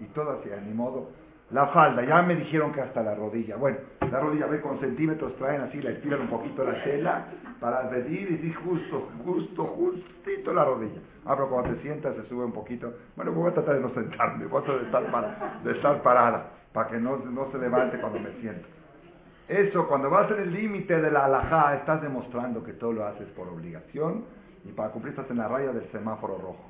[0.00, 1.08] Y todo así, ni modo.
[1.52, 3.56] La falda, ya me dijeron que hasta la rodilla.
[3.56, 3.78] Bueno,
[4.08, 7.26] la rodilla, ve con centímetros, traen así, la estiran un poquito la tela
[7.58, 11.00] para medir y sí, justo, justo, justito la rodilla.
[11.26, 12.94] Ah, pero cuando te sientas se sube un poquito.
[13.16, 16.50] Bueno, voy a tratar de no sentarme, voy a tratar de estar, de estar parada,
[16.72, 18.68] para que no, no se levante cuando me siento.
[19.48, 23.26] Eso, cuando vas en el límite de la alajá, estás demostrando que todo lo haces
[23.30, 24.24] por obligación
[24.64, 26.64] y para cumplir estás en la raya del semáforo rojo.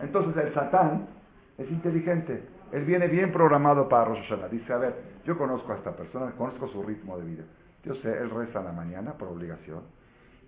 [0.00, 1.17] Entonces el satán
[1.58, 2.42] es inteligente.
[2.72, 4.32] Él viene bien programado para Rosh.
[4.50, 4.94] Dice, a ver,
[5.24, 7.44] yo conozco a esta persona, conozco su ritmo de vida.
[7.84, 9.82] Yo sé, él reza en la mañana por obligación.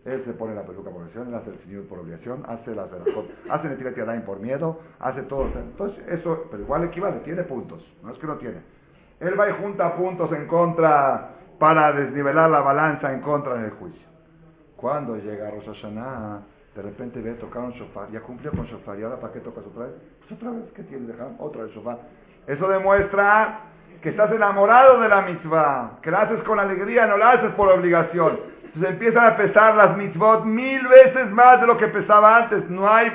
[0.04, 2.88] Él se pone la peluca por obligación, él hace el señor por obligación, hace las
[3.50, 5.46] hace el Tirat por miedo, hace todo.
[5.58, 8.60] Entonces, eso, pero igual equivale, tiene puntos, no es que no tiene.
[9.20, 13.70] Él va y junta puntos en contra para desnivelar la balanza en contra en el
[13.72, 14.08] juicio.
[14.76, 15.84] Cuando llega Rosh
[16.80, 19.64] de repente ve tocar un shofar, ya cumplió con shofar, y ahora ¿para qué tocas
[19.66, 19.94] otra vez?
[20.20, 21.06] Pues otra vez, ¿qué tiene?
[21.06, 21.98] Dejar otra vez shofar.
[22.46, 23.60] Eso demuestra
[24.00, 27.70] que estás enamorado de la mitzvah, que la haces con alegría, no la haces por
[27.70, 28.40] obligación.
[28.64, 32.70] Entonces empiezan a pesar las mitzvot mil veces más de lo que pesaba antes.
[32.70, 33.12] No hay,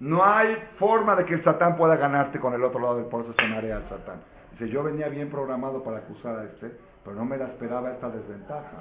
[0.00, 3.48] no hay forma de que el satán pueda ganarte con el otro lado del se
[3.48, 4.20] marea al satán.
[4.58, 6.72] Si yo venía bien programado para acusar a este,
[7.04, 8.76] pero no me la esperaba esta desventaja.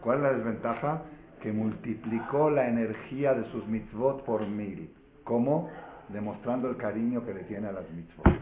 [0.00, 1.02] ¿Cuál es la desventaja?
[1.44, 4.90] Que multiplicó la energía de sus mitzvot por mil.
[5.24, 5.68] ¿Cómo?
[6.08, 8.32] Demostrando el cariño que le tiene a las mitzvot.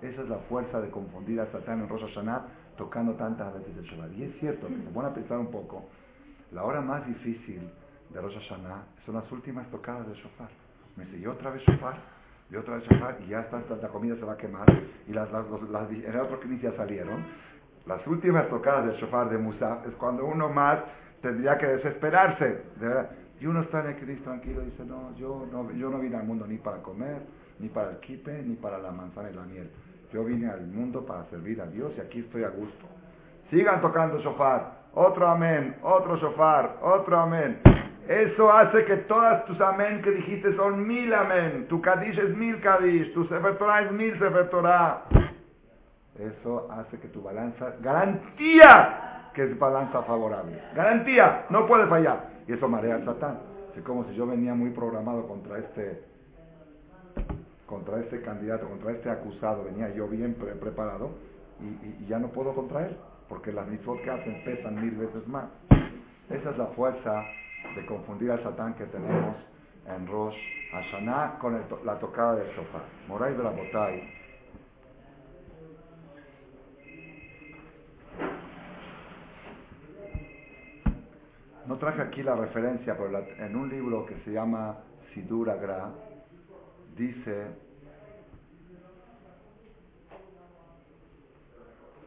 [0.00, 2.46] Esa es la fuerza de confundir a Satán en Rosh Hashanah
[2.76, 4.12] tocando tantas veces el Shabbat.
[4.12, 5.86] Y es cierto, que se pone a pensar un poco,
[6.52, 7.68] la hora más difícil
[8.10, 10.50] de Rosh Hashanah son las últimas tocadas del shofar.
[10.96, 11.96] Me dice, ¿y otra vez shofar?
[12.48, 13.18] ¿Y otra vez shofar?
[13.26, 14.66] Y ya está, la comida se va a quemar.
[15.08, 16.38] Y las, las, las, en otro
[16.76, 17.24] salieron.
[17.86, 20.78] Las últimas tocadas del shofar de Musaf es cuando uno más
[21.22, 22.62] tendría que desesperarse.
[23.40, 26.16] y uno está en el Cristo tranquilo y dice, no yo, no, yo no vine
[26.16, 27.22] al mundo ni para comer,
[27.58, 29.70] ni para el kipe, ni para la manzana y la miel.
[30.12, 32.86] Yo vine al mundo para servir a Dios y aquí estoy a gusto.
[33.50, 34.82] Sigan tocando shofar.
[34.94, 37.58] Otro amén, otro shofar, otro amén.
[38.06, 41.66] Eso hace que todas tus amén que dijiste son mil amén.
[41.68, 43.12] Tu kadish es mil kadish.
[43.14, 44.50] Tu sefer es mil sefer
[46.18, 50.60] Eso hace que tu balanza, garantía que es balanza favorable.
[50.74, 52.28] Garantía, no puede fallar.
[52.46, 53.38] Y eso marea al Satán.
[53.76, 56.04] Es como si yo venía muy programado contra este
[57.66, 61.12] contra este candidato, contra este acusado, venía yo bien preparado
[61.58, 62.94] y, ya no puedo contra él,
[63.30, 65.46] porque las mitzvot que hacen pesan mil veces más.
[66.28, 67.24] Esa es la fuerza
[67.74, 69.36] de confundir al Satán que tenemos
[69.86, 70.36] en Rosh
[70.72, 72.80] Hashanah con la tocada del sofá.
[73.08, 74.21] Moray Botay.
[81.66, 84.78] No traje aquí la referencia, pero en un libro que se llama
[85.14, 85.90] Sidura Gra,
[86.96, 87.46] dice,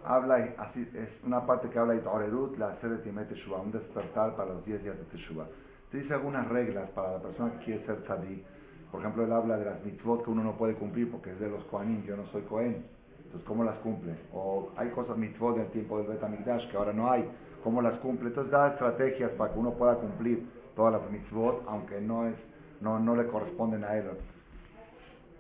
[0.03, 4.35] habla, así, es una parte que habla de Orerut, la sede de Teshuvah, un despertar
[4.35, 5.47] para los 10 días de Teshuvah.
[5.91, 8.43] Dice algunas reglas para la persona que quiere ser tzadí.
[8.91, 11.49] Por ejemplo, él habla de las mitzvot que uno no puede cumplir porque es de
[11.49, 12.85] los Kohanim, yo no soy Kohen.
[13.23, 14.13] Entonces, ¿cómo las cumple?
[14.33, 17.29] O hay cosas mitzvot del tiempo del Betamikdash que ahora no hay.
[17.65, 18.27] ¿Cómo las cumple?
[18.27, 22.35] Entonces, da estrategias para que uno pueda cumplir todas las mitzvot, aunque no, es,
[22.79, 24.05] no, no le corresponden a él.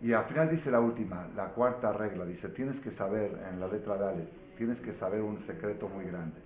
[0.01, 3.67] Y al final dice la última, la cuarta regla, dice, tienes que saber en la
[3.67, 6.41] letra Dale, tienes que saber un secreto muy grande.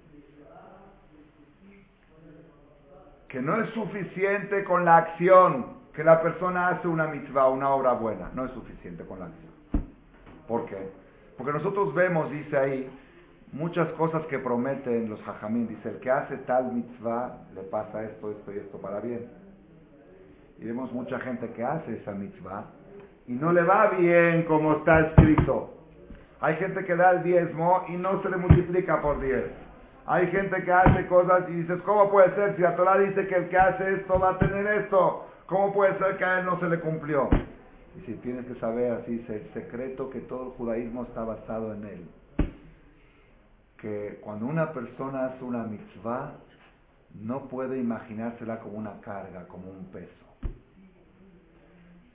[3.30, 7.94] Que no es suficiente con la acción, que la persona hace una mitzvah, una obra
[7.94, 9.54] buena, no es suficiente con la acción.
[10.46, 10.90] ¿Por qué?
[11.38, 12.99] Porque nosotros vemos, dice ahí,
[13.52, 15.68] muchas cosas que prometen los hajamín.
[15.68, 19.28] Dice, el que hace tal mitzvah le pasa esto, esto y esto para bien.
[20.60, 22.66] Y vemos mucha gente que hace esa mitzvah
[23.28, 25.76] y no le va bien como está escrito.
[26.42, 29.46] Hay gente que da el diezmo y no se le multiplica por diez.
[30.06, 32.56] Hay gente que hace cosas y dices, ¿cómo puede ser?
[32.56, 35.98] Si la Torah dice que el que hace esto va a tener esto, ¿cómo puede
[36.00, 37.30] ser que a él no se le cumplió?
[37.98, 41.74] Y si tienes que saber así, es el secreto que todo el judaísmo está basado
[41.74, 42.06] en él.
[43.82, 46.34] Que cuando una persona hace una mitzvah,
[47.22, 50.30] no puede imaginársela como una carga, como un peso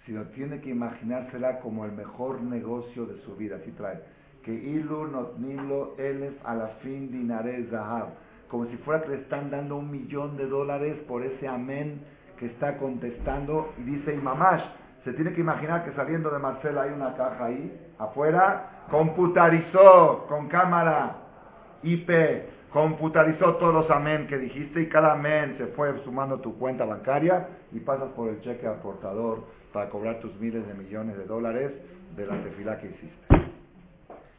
[0.07, 3.57] sino tiene que imaginársela como el mejor negocio de su vida.
[3.57, 4.01] Así trae.
[4.43, 8.09] Que ilu notnilo elef a la fin dinaré zahab.
[8.49, 12.03] Como si fuera que le están dando un millón de dólares por ese amén
[12.39, 13.73] que está contestando.
[13.79, 14.63] Y dice, y mamash,
[15.05, 20.49] se tiene que imaginar que saliendo de Marcela hay una caja ahí, afuera, computarizó con
[20.49, 21.24] cámara
[21.85, 22.11] IP,
[22.73, 27.47] computarizó todos los amén que dijiste y cada amén se fue sumando tu cuenta bancaria
[27.73, 31.73] y pasas por el cheque al portador para cobrar tus miles de millones de dólares
[32.17, 33.53] de la tefilá que hiciste.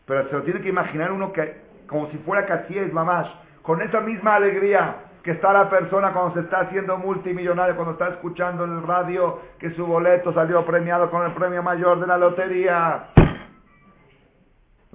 [0.06, 1.56] Pero se lo tiene que imaginar uno que,
[1.88, 3.28] como si fuera que así es, mamás,
[3.62, 8.10] con esa misma alegría que está la persona cuando se está haciendo multimillonario, cuando está
[8.10, 12.18] escuchando en el radio que su boleto salió premiado con el premio mayor de la
[12.18, 13.08] lotería.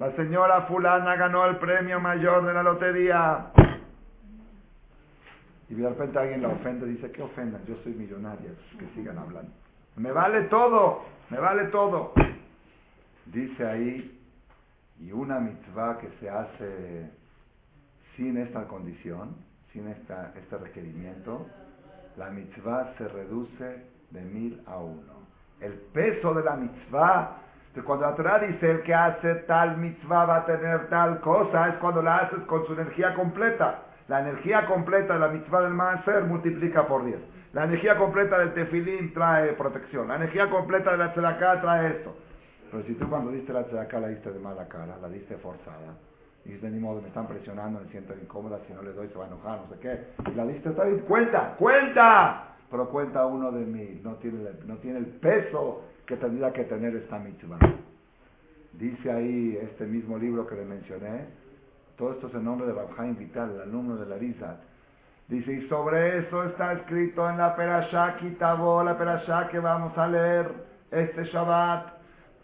[0.01, 3.51] La señora fulana ganó el premio mayor de la lotería.
[5.69, 7.63] Y de repente alguien la ofende, dice, ¿qué ofendan?
[7.67, 8.49] Yo soy millonaria,
[8.79, 9.51] que sigan hablando.
[9.97, 12.13] Me vale todo, me vale todo.
[13.27, 14.19] Dice ahí,
[14.99, 17.11] y una mitzvah que se hace
[18.15, 19.35] sin esta condición,
[19.71, 21.45] sin esta, este requerimiento,
[22.17, 25.13] la mitzvah se reduce de mil a uno.
[25.59, 27.37] El peso de la mitzvah,
[27.79, 31.75] cuando la Torah dice el que hace tal mitzvah va a tener tal cosa, es
[31.75, 33.83] cuando la haces con su energía completa.
[34.09, 37.17] La energía completa de la mitzvah del Maaser multiplica por 10.
[37.53, 40.09] La energía completa del tefilín trae protección.
[40.09, 42.13] La energía completa de la tzedakah trae esto.
[42.69, 45.95] Pero si tú cuando diste la tzedakah la diste de mala cara, la diste forzada,
[46.43, 49.17] y dices, ni modo, me están presionando, me siento incómoda, si no le doy se
[49.17, 50.31] va a enojar, no sé qué.
[50.31, 52.47] Y la diste, está bien, cuenta, cuenta.
[52.69, 56.95] Pero cuenta uno de mí, no tiene, no tiene el peso que tendría que tener
[56.95, 57.59] esta mitzvah.
[58.73, 61.25] Dice ahí este mismo libro que le mencioné,
[61.97, 64.57] todo esto es el nombre de Rabhaim Vital, el alumno de la Rizat.
[65.27, 70.07] Dice, y sobre eso está escrito en la Perashá Kitabo, la Perashá que vamos a
[70.07, 70.51] leer
[70.91, 72.01] este Shabbat.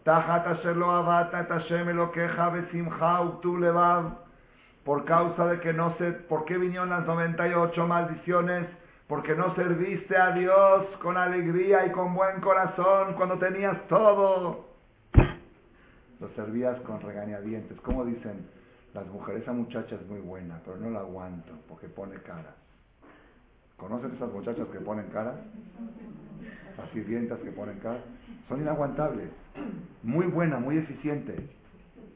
[0.07, 4.13] Tajat asher lo avata et Hashem elokeja besimcha uktu levav.
[4.85, 8.67] Por causa de que no sé, ¿por qué vinieron las 98 maldiciones?
[9.07, 14.67] Porque no serviste a Dios con alegría y con buen corazón cuando tenías todo.
[16.19, 17.79] Lo servías con regañadientes.
[17.81, 18.45] Como dicen
[18.93, 19.43] las mujeres?
[19.43, 22.53] Esa muchacha es muy buena, pero no la aguanto porque pone cara.
[23.77, 25.35] ¿Conocen esas muchachas que ponen cara?
[26.77, 28.01] Las sirvientas que ponen cara.
[28.49, 29.29] Son inaguantables.
[30.03, 31.35] Muy buena, muy eficiente.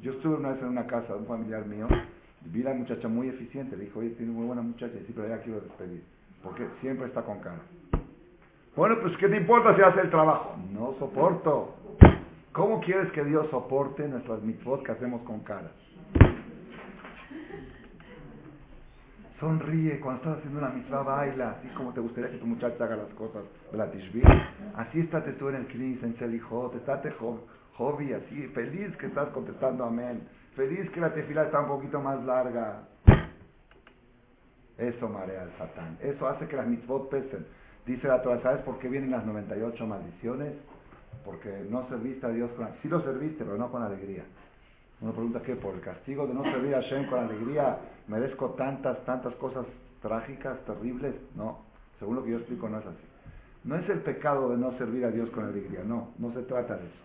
[0.02, 1.88] Yo estuve una vez en una casa de un familiar mío,
[2.46, 3.78] vi a la muchacha muy eficiente.
[3.78, 4.96] Le dijo, oye, tiene muy buena muchacha.
[4.96, 6.04] Y sí, pero ya quiero despedir.
[6.44, 7.62] Porque siempre está con cara.
[8.76, 10.56] Bueno, pues ¿qué te importa si hace el trabajo?
[10.72, 11.76] No soporto.
[12.54, 15.72] ¿Cómo quieres que Dios soporte nuestras mitzvot que hacemos con cara?
[19.40, 22.96] Sonríe cuando estás haciendo una mitzvah, baila, así como te gustaría que tu muchacha haga
[22.96, 23.90] las cosas de la.
[24.76, 27.12] Así estate tú en el knis, en Selijot, estate
[27.78, 30.28] hobby, así, feliz que estás contestando amén.
[30.56, 32.84] Feliz que la tefila está un poquito más larga.
[34.78, 35.98] Eso marea al Satán.
[36.02, 37.46] Eso hace que las mitzvot pesen.
[37.86, 40.54] Dice la Torah, ¿sabes por qué vienen las 98 maldiciones?
[41.26, 42.68] Porque no serviste a Dios con...
[42.82, 44.24] Sí lo serviste, pero no con alegría.
[45.02, 45.56] Uno pregunta, ¿qué?
[45.56, 49.66] ¿Por el castigo de no servir a Hashem con alegría merezco tantas, tantas cosas
[50.02, 51.16] trágicas, terribles?
[51.36, 51.60] No,
[52.00, 53.08] según lo que yo explico no es así.
[53.64, 56.76] No es el pecado de no servir a Dios con alegría, no, no se trata
[56.76, 57.04] de eso.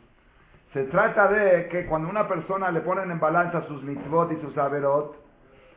[0.72, 4.56] Se trata de que cuando una persona le ponen en balanza sus mitzvot y sus
[4.58, 5.16] averot,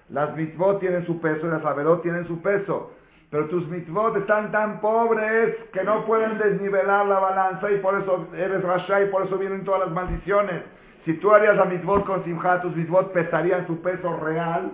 [0.10, 2.94] las mitzvot tienen su peso y las averot tienen su peso.
[3.30, 8.28] Pero tus mitzvot están tan pobres que no pueden desnivelar la balanza y por eso
[8.36, 10.64] eres rasha y por eso vienen todas las maldiciones.
[11.06, 14.72] Si tú harías la mitzvot con simcha, tus mitzvot pesarían su peso real,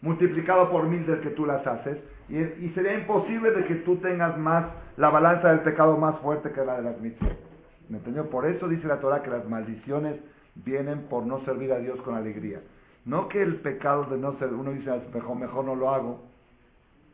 [0.00, 1.98] multiplicado por mil del que tú las haces,
[2.30, 4.64] y, sería imposible de que tú tengas más,
[4.96, 7.36] la balanza del pecado más fuerte que la de las mitzvot.
[7.88, 8.30] ¿Me entendió?
[8.30, 10.16] Por eso dice la Torah que las maldiciones
[10.54, 12.60] vienen por no servir a Dios con alegría.
[13.04, 16.20] No que el pecado de no servir, uno dice, mejor, mejor no lo hago.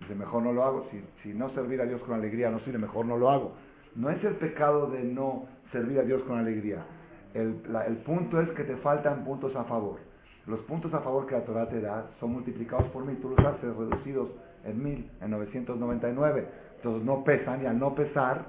[0.00, 0.88] Dice, mejor no lo hago.
[0.90, 3.52] Si, si no servir a Dios con alegría no sirve, mejor no lo hago.
[3.94, 6.84] No es el pecado de no servir a Dios con alegría.
[7.34, 10.00] El, punto es que te faltan puntos a favor.
[10.46, 13.38] Los puntos a favor que la Torah te da son multiplicados por mil, tú los
[13.40, 14.30] haces reducidos
[14.64, 16.48] en mil, en 999.
[16.76, 18.46] Entonces no pesan y al no pesar,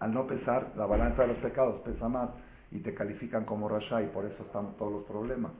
[0.00, 2.30] al no pesar, la balanza de los pecados pesa más
[2.70, 5.52] y te califican como Rasha y por eso están todos los problemas.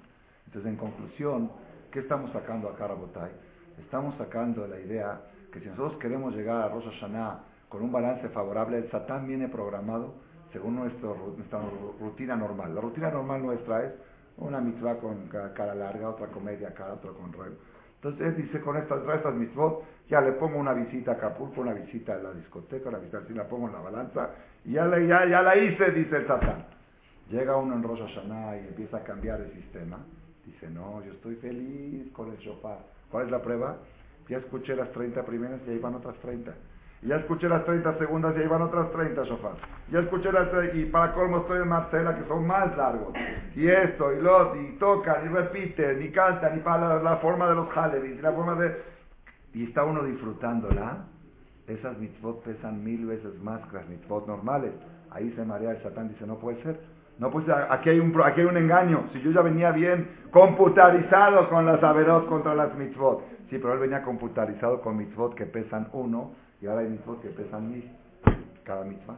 [0.48, 1.50] Entonces en conclusión,
[1.92, 3.30] ¿qué estamos sacando acá, Rabotai?
[3.80, 5.20] Estamos sacando la idea
[5.52, 9.48] que si nosotros queremos llegar a Rosh Hashanah con un balance favorable, el Satán viene
[9.48, 10.14] programado
[10.50, 11.10] según nuestra
[12.00, 12.74] rutina normal.
[12.74, 13.92] La rutina normal nuestra es
[14.38, 17.56] una mitzvah con cara larga, otra comedia cara, otra con ruego.
[17.96, 21.74] Entonces él dice, con estas, estas mitzvot, ya le pongo una visita a Acapulco, una
[21.74, 24.30] visita a la discoteca, una visita así, la pongo en la balanza,
[24.64, 26.64] y ya, ya, ya la hice, dice el Satán.
[27.28, 29.98] Llega uno en Rosh Hashanah y empieza a cambiar el sistema.
[30.48, 32.78] Dice, no, yo estoy feliz con el shofar.
[33.10, 33.76] ¿Cuál es la prueba?
[34.30, 36.54] Ya escuché las 30 primeras y ahí van otras 30.
[37.02, 39.56] Y ya escuché las 30 segundas y ahí van otras 30 shofar.
[39.92, 43.12] Ya escuché las y para colmo estoy en Marcela que son más largos.
[43.56, 47.54] Y esto, y lo, y tocan, y repiten, y cantan, y para la, forma de
[47.54, 48.74] los halevis, la forma de...
[49.52, 51.04] Y está uno disfrutándola.
[51.66, 54.72] Esas mitzvot pesan mil veces más que las mitzvot normales.
[55.10, 56.80] Ahí se marea el satán, dice, no puede ser.
[57.18, 59.08] No puede ser, aquí hay un, aquí hay un engaño.
[59.12, 63.24] Si yo ya venía bien computarizado con las averot contra las mitzvot.
[63.50, 67.30] Sí, pero él venía computarizado con mitzvot que pesan uno y ahora hay mitzvot que
[67.30, 67.90] pesan mil
[68.64, 69.16] cada mitzvah.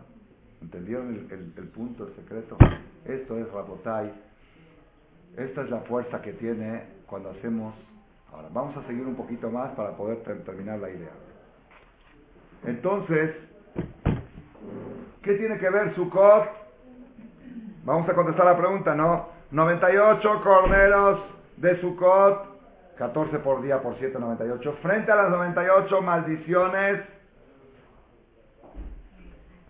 [0.62, 2.56] ¿Entendieron el, punto, el secreto?
[3.04, 4.12] Esto es Rabotai.
[5.36, 7.74] Esta es la fuerza que tiene cuando hacemos...
[8.32, 11.10] Ahora, vamos a seguir un poquito más para poder terminar la idea.
[12.64, 13.34] Entonces,
[15.22, 16.59] ¿qué tiene que ver Sukkot?
[17.82, 19.28] Vamos a contestar la pregunta, ¿no?
[19.52, 21.20] 98 corderos
[21.56, 24.78] de Sukkot, 14 por día por 7, 98.
[24.82, 27.00] Frente a las 98 maldiciones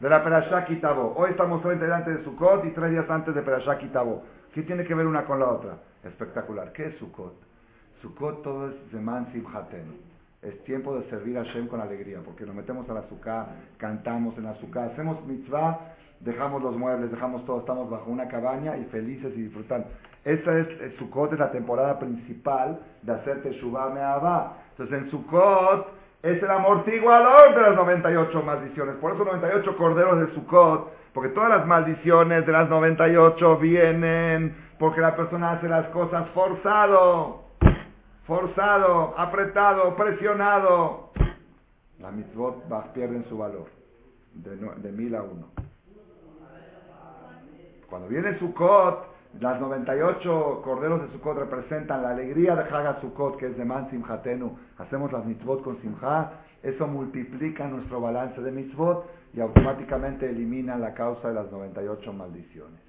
[0.01, 1.15] de la Perashá Kitabo.
[1.17, 4.25] Hoy estamos 30 días antes de Sukkot y tres días antes de Perashá Kitabo.
[4.53, 5.77] ¿Qué tiene que ver una con la otra?
[6.03, 6.73] Espectacular.
[6.73, 7.35] ¿Qué es Sukkot?
[8.03, 10.11] Sukkot todo es Zeman Simhaten.
[10.43, 13.47] Es tiempo de servir a Shem con alegría, porque nos metemos a la azúcar,
[13.77, 15.79] cantamos en la azúcar, hacemos mitzvah,
[16.21, 19.89] dejamos los muebles, dejamos todo, estamos bajo una cabaña y felices y disfrutando.
[20.25, 24.53] Esa es, Sukkot es la temporada principal de hacer Teshuvah Me'avah.
[24.73, 25.89] Entonces en Sukkot
[26.23, 28.97] es el amortiguador de las 98 maldiciones.
[28.97, 35.03] Por eso 98 corderos de Sukkot, porque todas las maldiciones de las 98 vienen porque
[35.03, 37.43] la persona hace las cosas forzado,
[38.27, 41.11] forzado, apretado, presionado.
[41.99, 42.65] La mitzvot
[42.95, 43.67] pierden su valor
[44.33, 45.60] de, de mil a uno.
[47.91, 49.05] Cuando viene Sukkot,
[49.41, 53.91] las 98 corderos de Sukkot representan la alegría de Haga Sukkot, que es de Man
[53.91, 54.57] Simhatenu.
[54.79, 56.31] Hacemos las mitzvot con Simha.
[56.63, 62.81] Eso multiplica nuestro balance de mitzvot y automáticamente elimina la causa de las 98 maldiciones.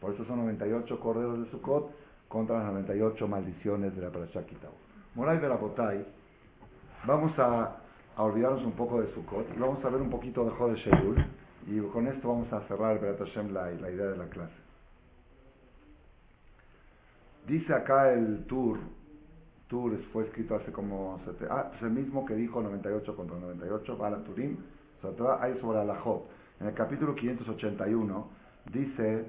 [0.00, 1.92] Por eso son 98 corderos de Sukkot
[2.26, 4.72] contra las 98 maldiciones de la Parashá Kitao.
[5.14, 6.04] Moray de la Botay,
[7.06, 7.76] vamos a,
[8.16, 11.24] olvidarnos un poco de Sukkot y vamos a ver un poquito de Jode Shedul
[11.66, 14.54] y con esto vamos a cerrar Hashem la, la idea de la clase.
[17.46, 18.78] Dice acá el Tur,
[19.68, 21.20] Tur fue escrito hace como...
[21.50, 24.56] Ah, es el mismo que dijo 98 contra 98, Bala Turim,
[25.40, 26.28] hay sobre Alajot.
[26.60, 28.28] En el capítulo 581
[28.72, 29.26] dice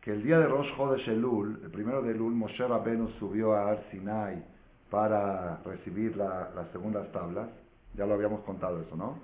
[0.00, 3.70] que el día de Rosh Chodesh Elul, el primero de Elul, Moshe Rabbeinu subió a
[3.70, 4.44] Ar Sinai
[4.90, 7.48] para recibir las segundas tablas.
[7.94, 9.18] Ya lo habíamos contado eso, ¿no?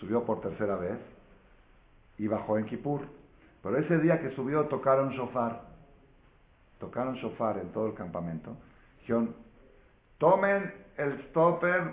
[0.00, 0.98] Subió por tercera vez
[2.18, 3.02] y bajó en Kippur.
[3.62, 5.70] Pero ese día que subió tocaron shofar
[6.80, 8.56] tocaron shofar en todo el campamento.
[9.00, 9.34] Dijeron,
[10.18, 11.92] tomen el stopper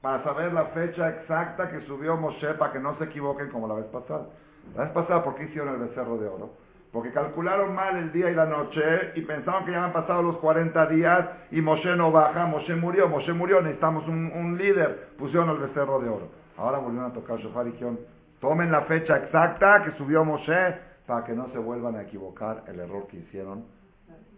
[0.00, 3.74] para saber la fecha exacta que subió Moshe para que no se equivoquen como la
[3.74, 4.28] vez pasada.
[4.76, 6.50] La vez pasada, ¿por qué hicieron el becerro de oro?
[6.92, 10.38] Porque calcularon mal el día y la noche y pensaron que ya han pasado los
[10.38, 15.08] 40 días y Moshe no baja, Moshe murió, Moshe murió, necesitamos un, un líder.
[15.18, 16.28] Pusieron el becerro de oro.
[16.58, 18.00] Ahora volvieron a tocar shofar y dijeron,
[18.40, 22.80] tomen la fecha exacta que subió Moshe para que no se vuelvan a equivocar el
[22.80, 23.64] error que hicieron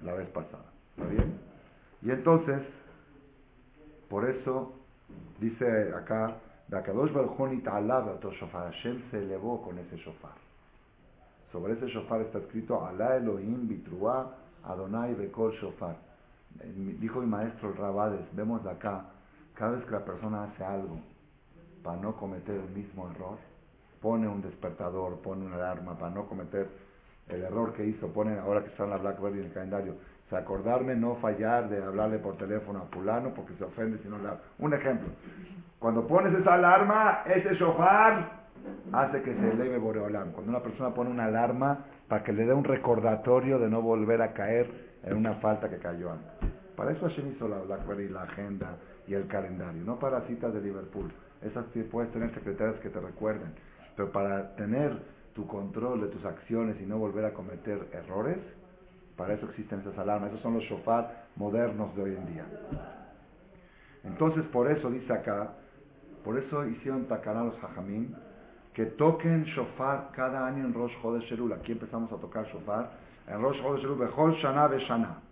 [0.03, 0.64] la vez pasada.
[0.97, 1.39] ¿Está bien?
[2.03, 2.61] Y entonces,
[4.11, 4.75] por eso,
[5.41, 6.37] dice acá,
[8.53, 10.35] Hashem se elevó con ese shofar.
[11.53, 15.97] Sobre ese shofar está escrito, Alá Elohim bitrua Adonai bekol shofar.
[17.01, 19.07] Dijo mi maestro Rabades, vemos acá,
[19.55, 21.01] cada vez que la persona hace algo
[21.83, 23.39] para no cometer el mismo error,
[24.01, 26.68] pone un despertador, pone una alarma para no cometer
[27.28, 29.95] el error que hizo, ponen ahora que está en la BlackBerry en el calendario,
[30.31, 34.18] o acordarme no fallar de hablarle por teléfono a fulano porque se ofende si no
[34.18, 34.28] le.
[34.59, 35.09] Un ejemplo,
[35.78, 38.41] cuando pones esa alarma, ese shofar
[38.93, 40.33] hace que se eleve Boreolam.
[40.33, 44.22] Cuando una persona pone una alarma para que le dé un recordatorio de no volver
[44.22, 44.70] a caer
[45.03, 46.51] en una falta que cayó antes.
[46.76, 48.76] Para eso Hashem hizo la BlackBerry, la agenda
[49.07, 51.11] y el calendario, no para citas de Liverpool.
[51.43, 53.53] Esas puedes tener secretarias que te recuerden,
[53.97, 54.97] pero para tener
[55.34, 58.38] tu control de tus acciones y no volver a cometer errores,
[59.16, 60.30] para eso existen esas alarmas.
[60.30, 62.45] Esos son los shofar modernos de hoy en día.
[64.05, 65.53] Entonces, por eso dice acá,
[66.24, 68.14] por eso hicieron tacaná los hajamim,
[68.74, 71.32] que toquen shofar cada año en Rosh Chodesh.
[71.53, 72.91] Aquí empezamos a tocar shofar.
[73.26, 75.30] En Rosh Chodesh Bechol Shana Beshana.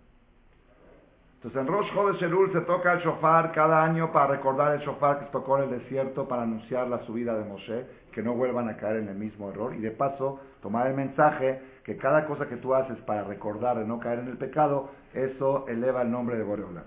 [1.41, 5.19] Entonces en Rosh Chodesh Elul se toca el shofar cada año para recordar el shofar
[5.19, 8.67] que se tocó en el desierto para anunciar la subida de Moshe que no vuelvan
[8.67, 12.49] a caer en el mismo error y de paso tomar el mensaje que cada cosa
[12.49, 16.37] que tú haces para recordar de no caer en el pecado, eso eleva el nombre
[16.37, 16.83] de Boreola.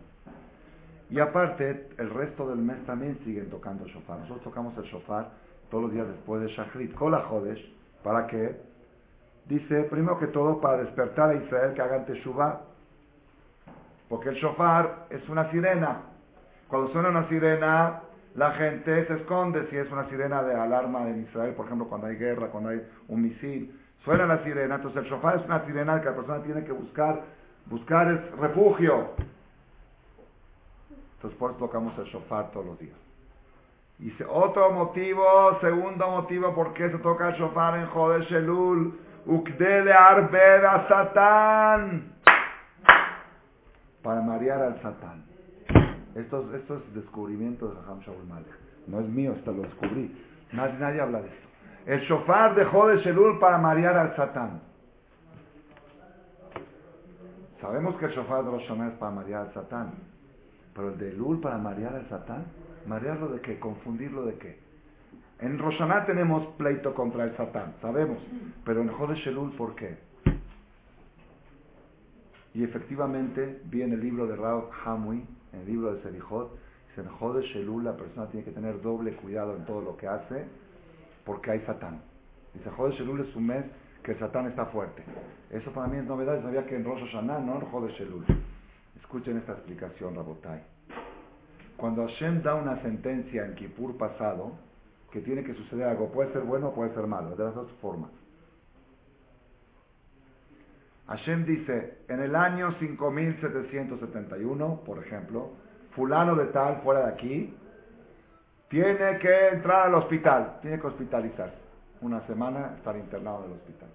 [1.08, 4.18] Y aparte, el resto del mes también siguen tocando el shofar.
[4.18, 5.30] Nosotros tocamos el shofar
[5.70, 7.74] todos los días después de Shachrit, Kola Jodesh,
[8.04, 8.60] ¿para qué?
[9.46, 12.71] Dice, primero que todo, para despertar a Israel que hagan Teshuvah.
[14.12, 16.02] Porque el shofar es una sirena.
[16.68, 18.02] Cuando suena una sirena,
[18.34, 22.08] la gente se esconde si es una sirena de alarma en Israel, por ejemplo, cuando
[22.08, 23.74] hay guerra, cuando hay un misil.
[24.04, 27.22] Suena la sirena, entonces el shofar es una sirena que la persona tiene que buscar,
[27.64, 28.06] buscar
[28.38, 29.12] refugio.
[31.14, 32.98] Entonces por eso tocamos el shofar todos los días.
[33.98, 38.92] Y otro motivo, segundo motivo, ¿por qué se toca el shofar en Jodesh Elul?
[39.24, 42.11] Ukdele arbed a Satán.
[44.02, 45.24] Para marear al Satán.
[46.14, 48.58] Estos, estos descubrimientos de Raham Shaul Malek.
[48.86, 50.14] No es mío, esto lo descubrí.
[50.52, 51.48] Nadie, nadie habla de esto.
[51.86, 54.60] El shofar dejó de Shelul para marear al Satán.
[57.60, 59.92] Sabemos que el shofar de Rosh es para marear al Satán.
[60.74, 62.46] Pero el de Elul para marear al Satán,
[62.86, 63.58] ¿marearlo de qué?
[63.58, 64.58] ¿Confundirlo de qué?
[65.38, 68.18] En Roshaná tenemos pleito contra el Satán, sabemos.
[68.64, 69.96] Pero en Jodesh Elul, ¿por qué?
[72.54, 76.52] Y efectivamente, vi en el libro de Raúl Hamui, en el libro de Serijot,
[76.88, 80.06] dice, en Jode Shelul la persona tiene que tener doble cuidado en todo lo que
[80.06, 80.44] hace,
[81.24, 82.02] porque hay Satán.
[82.52, 83.64] Dice, Jode Shelul es un mes
[84.02, 85.02] que Satán está fuerte.
[85.50, 88.24] Eso para mí es novedad, sabía que en Rosh Hashanah, no en Jode Shelul.
[89.00, 90.62] Escuchen esta explicación, Rabotai.
[91.76, 94.52] Cuando Hashem da una sentencia en Kippur pasado,
[95.10, 97.70] que tiene que suceder algo, puede ser bueno o puede ser malo, de las dos
[97.80, 98.10] formas.
[101.12, 105.50] Hashem dice, en el año 5771, por ejemplo,
[105.94, 107.54] fulano de tal, fuera de aquí,
[108.68, 111.58] tiene que entrar al hospital, tiene que hospitalizarse.
[112.00, 113.90] Una semana estar internado en el hospital.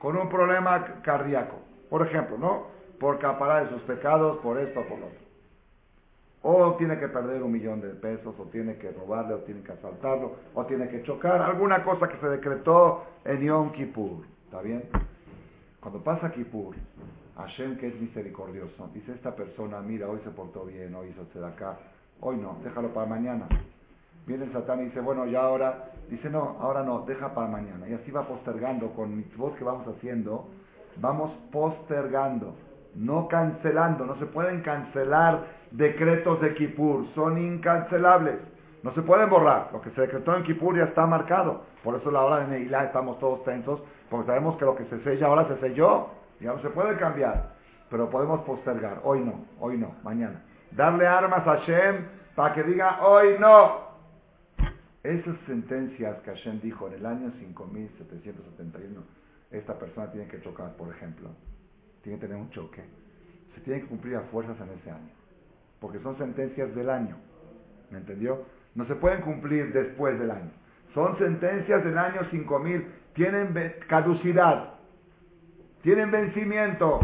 [0.00, 1.54] Con un problema cardíaco,
[1.88, 2.66] por ejemplo, ¿no?
[2.98, 5.20] Por caparar de sus pecados, por esto o por lo otro.
[6.42, 9.70] O tiene que perder un millón de pesos, o tiene que robarle, o tiene que
[9.70, 11.40] asaltarlo, o tiene que chocar.
[11.40, 14.26] Alguna cosa que se decretó en Yom Kippur.
[14.46, 14.82] ¿Está bien?
[15.84, 16.74] Cuando pasa Kippur,
[17.36, 21.76] Hashem, que es misericordioso, dice esta persona, mira, hoy se portó bien, hoy hizo acá,
[22.22, 23.46] hoy no, déjalo para mañana.
[24.26, 27.86] Viene el Satán y dice, bueno, ya ahora, dice, no, ahora no, deja para mañana.
[27.86, 30.48] Y así va postergando con mitzvot que vamos haciendo,
[31.02, 32.54] vamos postergando,
[32.94, 38.38] no cancelando, no se pueden cancelar decretos de Kippur, son incancelables.
[38.82, 39.70] No se pueden borrar.
[39.72, 41.62] Lo que se decretó en Kippur ya está marcado.
[41.82, 43.80] Por eso la hora de Neilá estamos todos tensos,
[44.10, 46.10] porque sabemos que lo que se sella ahora se selló.
[46.40, 47.54] Ya no se puede cambiar.
[47.90, 49.00] Pero podemos postergar.
[49.04, 50.42] Hoy no, hoy no, mañana.
[50.72, 53.84] Darle armas a Hashem para que diga hoy no.
[55.02, 59.02] Esas sentencias que Hashem dijo en el año 5771,
[59.50, 61.28] esta persona tiene que chocar, por ejemplo.
[62.02, 62.82] Tiene que tener un choque.
[63.54, 65.10] Se tiene que cumplir a fuerzas en ese año.
[65.78, 67.16] Porque son sentencias del año.
[67.90, 68.44] ¿Me entendió?
[68.74, 70.50] No se pueden cumplir después del año.
[70.94, 72.86] Son sentencias del año 5000.
[73.14, 73.54] Tienen
[73.88, 74.74] caducidad.
[75.82, 77.00] Tienen vencimiento.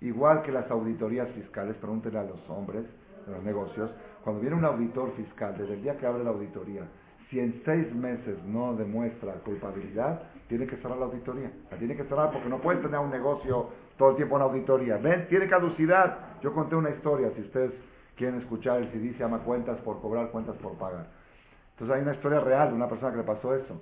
[0.00, 2.84] Igual que las auditorías fiscales, pregúntenle a los hombres
[3.26, 3.90] de los negocios,
[4.24, 6.82] cuando viene un auditor fiscal, desde el día que abre la auditoría,
[7.28, 11.52] si en seis meses no demuestra culpabilidad, tiene que cerrar la auditoría.
[11.70, 14.96] La tiene que cerrar porque no puede tener un negocio todo el tiempo en auditoría.
[14.96, 15.28] ¿Ven?
[15.28, 16.40] Tiene caducidad.
[16.42, 17.70] Yo conté una historia, si ustedes
[18.16, 21.06] quieren escuchar el CD, se llama Cuentas por cobrar, cuentas por pagar.
[21.72, 23.80] Entonces hay una historia real de una persona que le pasó eso,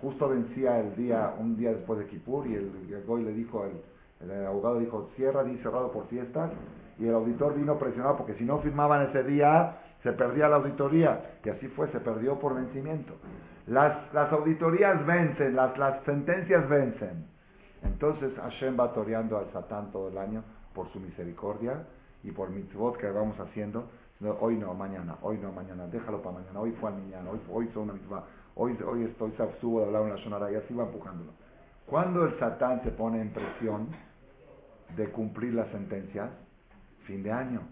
[0.00, 4.30] justo vencía el día, un día después de Kippur, y el, el le dijo, el,
[4.30, 6.50] el, abogado dijo, cierra, di cerrado por fiestas,
[6.98, 11.38] y el auditor vino presionado porque si no firmaban ese día, se perdía la auditoría,
[11.44, 13.14] y así fue, se perdió por vencimiento.
[13.66, 17.26] Las, auditorías vencen, las, las sentencias vencen.
[17.82, 20.42] Entonces Hashem va toreando al Satán todo el año
[20.74, 21.84] por su misericordia,
[22.24, 23.88] y por mitzvot que vamos haciendo,
[24.40, 27.66] hoy no, mañana, hoy no, mañana, déjalo para mañana, hoy fue al mañana, hoy, hoy
[27.66, 28.24] hizo una mitzvah,
[28.58, 31.32] hoy, hoy estoy subo de hablar en la shonara y así va empujándolo.
[31.86, 33.88] Cuando el satán se pone en presión
[34.96, 36.30] de cumplir las sentencias,
[37.04, 37.62] fin de año,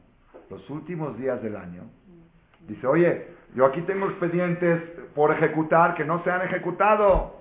[0.48, 1.82] los últimos días del año,
[2.66, 4.80] dice, oye, yo aquí tengo expedientes
[5.14, 7.40] por ejecutar que no se han ejecutado.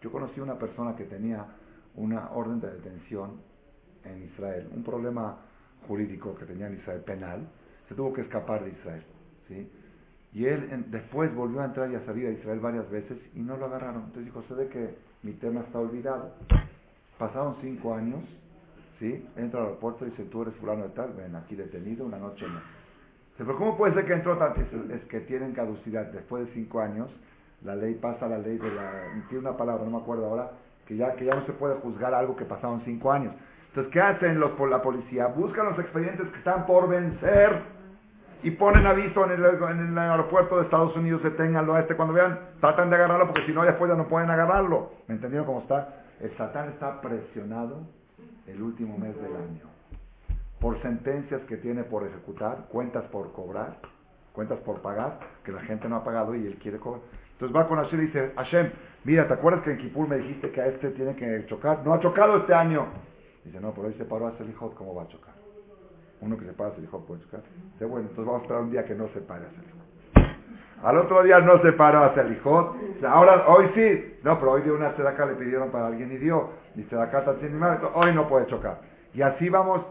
[0.00, 1.44] Yo conocí una persona que tenía
[1.96, 3.40] una orden de detención
[4.04, 5.38] en Israel, un problema
[5.88, 7.48] jurídico que tenía en Israel penal,
[7.88, 9.04] se tuvo que escapar de Israel.
[9.48, 9.70] ¿sí?
[10.34, 13.56] Y él después volvió a entrar y a salir a Israel varias veces y no
[13.56, 14.02] lo agarraron.
[14.06, 16.34] Entonces dijo, se ve que mi tema está olvidado.
[17.18, 18.20] Pasaron cinco años,
[18.98, 19.24] ¿sí?
[19.36, 22.46] entra al aeropuerto y dice, tú eres fulano de tal, ven aquí detenido, una noche
[22.48, 22.60] no.
[23.38, 24.60] Pero ¿cómo puede ser que entró tanto?
[24.60, 26.06] Es, que tienen caducidad.
[26.06, 27.08] Después de cinco años,
[27.62, 28.90] la ley pasa a la ley de la...
[29.28, 30.50] Tiene una palabra, no me acuerdo ahora,
[30.86, 33.34] que ya, que ya no se puede juzgar algo que pasaron cinco años.
[33.68, 35.26] Entonces, ¿qué hacen los por la policía?
[35.28, 37.73] Buscan los expedientes que están por vencer
[38.44, 42.90] y ponen aviso en el, aeropuerto de Estados Unidos, deténganlo a este cuando vean, tratan
[42.90, 44.92] de agarrarlo porque si no después ya no pueden agarrarlo.
[45.08, 46.04] ¿Me entendieron cómo está?
[46.20, 47.80] El Satán está presionado
[48.46, 49.74] el último mes del año
[50.60, 53.76] por sentencias que tiene por ejecutar, cuentas por cobrar,
[54.32, 57.02] cuentas por pagar, que la gente no ha pagado y él quiere cobrar.
[57.32, 58.70] Entonces va con Hashem y dice, Hashem,
[59.04, 61.84] mira, ¿te acuerdas que en Kipur me dijiste que a este tiene que chocar?
[61.84, 62.86] No ha chocado este año.
[63.44, 65.33] Dice, no, pero hoy se paró a Selijot, ¿cómo va a chocar?
[66.24, 67.42] Uno que se para a Selijot puede chocar.
[67.72, 69.84] Dice, bueno, entonces vamos a esperar un día que no se pare a Selijot.
[70.82, 72.76] Al otro día no se paró a Selijot.
[73.06, 74.18] Ahora, hoy sí.
[74.22, 76.50] No, pero hoy dio una sedaca, le pidieron para alguien y dio.
[76.76, 77.60] Y sedaca está sin
[77.94, 78.78] hoy no puede chocar.
[79.12, 79.82] Y así vamos.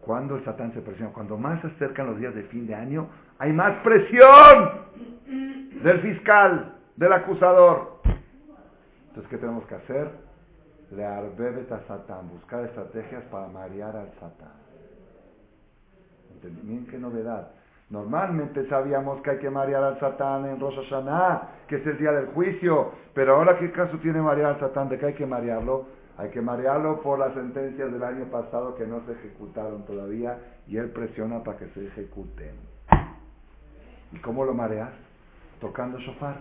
[0.00, 3.08] Cuando el Satán se presiona, cuando más se acercan los días de fin de año,
[3.38, 4.70] hay más presión
[5.82, 8.00] del fiscal, del acusador.
[9.08, 10.10] Entonces, ¿qué tenemos que hacer?
[10.90, 14.63] Le arbebet a Satán, buscar estrategias para marear al Satán.
[16.62, 17.48] Miren qué novedad.
[17.90, 20.76] Normalmente sabíamos que hay que marear al Satán en Rosh
[21.68, 24.98] que es el día del juicio, pero ahora qué caso tiene marear al Satán, de
[24.98, 25.86] que hay que marearlo.
[26.16, 30.76] Hay que marearlo por las sentencias del año pasado que no se ejecutaron todavía y
[30.76, 32.54] él presiona para que se ejecuten.
[34.12, 34.90] ¿Y cómo lo mareas?
[35.60, 36.36] Tocando shofar.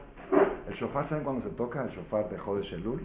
[0.70, 1.84] El shofar, ¿saben cuando se toca?
[1.84, 3.02] El shofar de Jode Shelul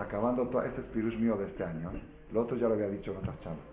[0.00, 1.90] acabando todo, este es mío de este año,
[2.30, 3.69] el otro ya lo había dicho en otras charlas.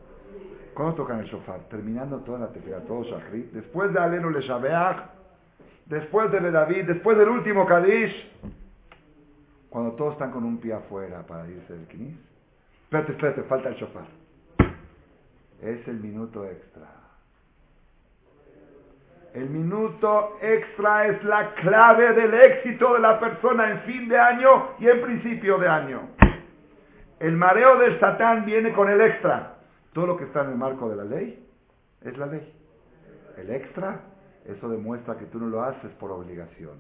[0.78, 1.62] ¿Cuándo tocan el shofar?
[1.72, 3.52] Terminando toda la tefila, todo shachrit.
[3.52, 5.10] Después de Alenu le Shabeach,
[5.88, 8.14] después de David, después del último Kadish.
[9.72, 12.16] Cuando todos están con un pie afuera para irse del Knis.
[12.84, 14.06] Espérate, espérate, falta el shofar.
[15.64, 16.86] Es el minuto extra.
[19.34, 24.76] El minuto extra es la clave del éxito de la persona en fin de año
[24.78, 26.02] y en principio de año.
[27.20, 29.57] El mareo del Satán viene con el extra.
[29.98, 31.44] Todo lo que está en el marco de la ley
[32.04, 32.54] es la ley.
[33.36, 34.00] El extra,
[34.46, 36.78] eso demuestra que tú no lo haces por obligación,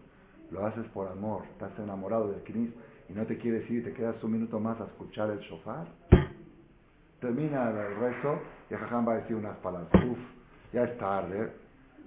[0.52, 1.42] lo haces por amor.
[1.54, 2.70] Estás enamorado del Knis
[3.10, 5.88] y no te quieres ir te quedas un minuto más a escuchar el shofar.
[7.20, 8.40] Termina el rezo
[8.70, 9.90] y el jajam va a decir unas palabras.
[9.96, 10.20] Uf,
[10.72, 11.54] ya es tarde.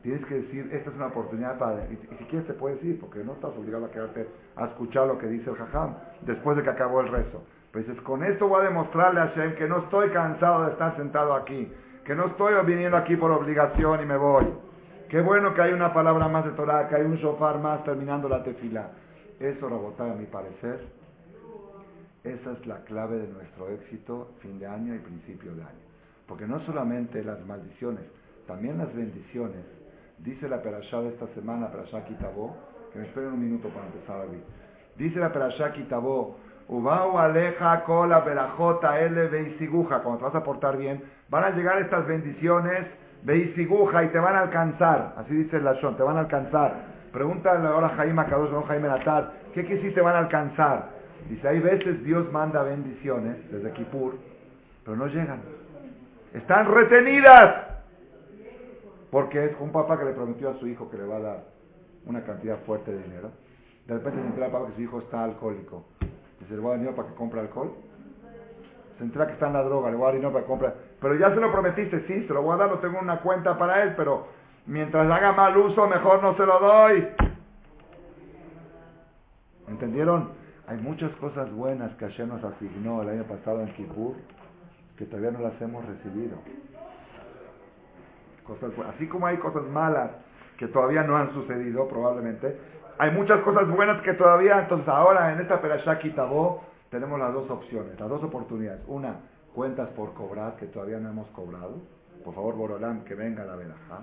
[0.04, 1.90] Tienes que decir, esta es una oportunidad para...
[1.90, 5.18] Y, si quieres te puedes ir, porque no estás obligado a quedarte a escuchar lo
[5.18, 7.42] que dice el jajam después de que acabó el rezo.
[7.72, 10.96] Pues dices, con esto voy a demostrarle a Hashem que no estoy cansado de estar
[10.96, 11.70] sentado aquí,
[12.04, 14.46] que no estoy viniendo aquí por obligación y me voy.
[15.08, 18.28] Qué bueno que hay una palabra más de Torah, que hay un shofar más terminando
[18.28, 18.90] la tefila.
[19.38, 20.80] Eso, Rabotá, a mi parecer,
[22.24, 25.90] esa es la clave de nuestro éxito fin de año y principio de año.
[26.26, 28.04] Porque no solamente las maldiciones,
[28.46, 29.64] también las bendiciones.
[30.18, 32.54] Dice la perashá de esta semana, perashá Kitabó,
[32.92, 34.42] que me esperen un minuto para empezar a ver.
[34.96, 36.36] Dice la perashá Kitabó,
[36.70, 40.02] Ubau aleja cola belajota L veisiguja.
[40.04, 42.86] Cuando te vas a portar bien, van a llegar estas bendiciones
[43.24, 45.14] veisiguja y te van a alcanzar.
[45.16, 46.74] Así dice el Lashon, te van a alcanzar.
[47.12, 50.90] Pregúntale ahora a Jaime Akadosh, no Jaime Natar, ¿qué quiere decir te van a alcanzar?
[51.28, 54.14] Dice, hay veces Dios manda bendiciones desde Kippur,
[54.84, 55.40] pero no llegan.
[56.32, 57.66] Están retenidas.
[59.10, 61.38] Porque es un papá que le prometió a su hijo que le va a dar
[62.06, 63.32] una cantidad fuerte de dinero.
[63.88, 65.84] De repente se entera el papá que su hijo está alcohólico.
[66.40, 67.72] Dice, le voy a dar dinero para que compre alcohol.
[68.98, 70.72] Se entera que está en la droga, le voy a dar dinero para que compre.
[71.00, 73.56] Pero ya se lo prometiste, sí, se lo voy a dar, no tengo una cuenta
[73.56, 74.26] para él, pero
[74.66, 77.08] mientras haga mal uso, mejor no se lo doy.
[79.68, 80.30] ¿Entendieron?
[80.66, 84.14] Hay muchas cosas buenas que Hashem nos asignó el año pasado en Kippur
[85.00, 86.36] que todavía no las hemos recibido.
[88.44, 90.10] Cosas, así como hay cosas malas
[90.58, 92.60] que todavía no han sucedido, probablemente,
[93.00, 97.48] hay muchas cosas buenas que todavía, entonces ahora en esta Perashá Kitabó tenemos las dos
[97.48, 98.82] opciones, las dos oportunidades.
[98.88, 99.20] Una,
[99.54, 101.80] cuentas por cobrar que todavía no hemos cobrado.
[102.22, 104.02] Por favor, Borolam, que venga la verajá.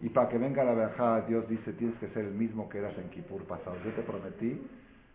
[0.00, 2.96] Y para que venga la verajá, Dios dice, tienes que ser el mismo que eras
[2.98, 3.74] en Kippur pasado.
[3.84, 4.64] Yo te prometí,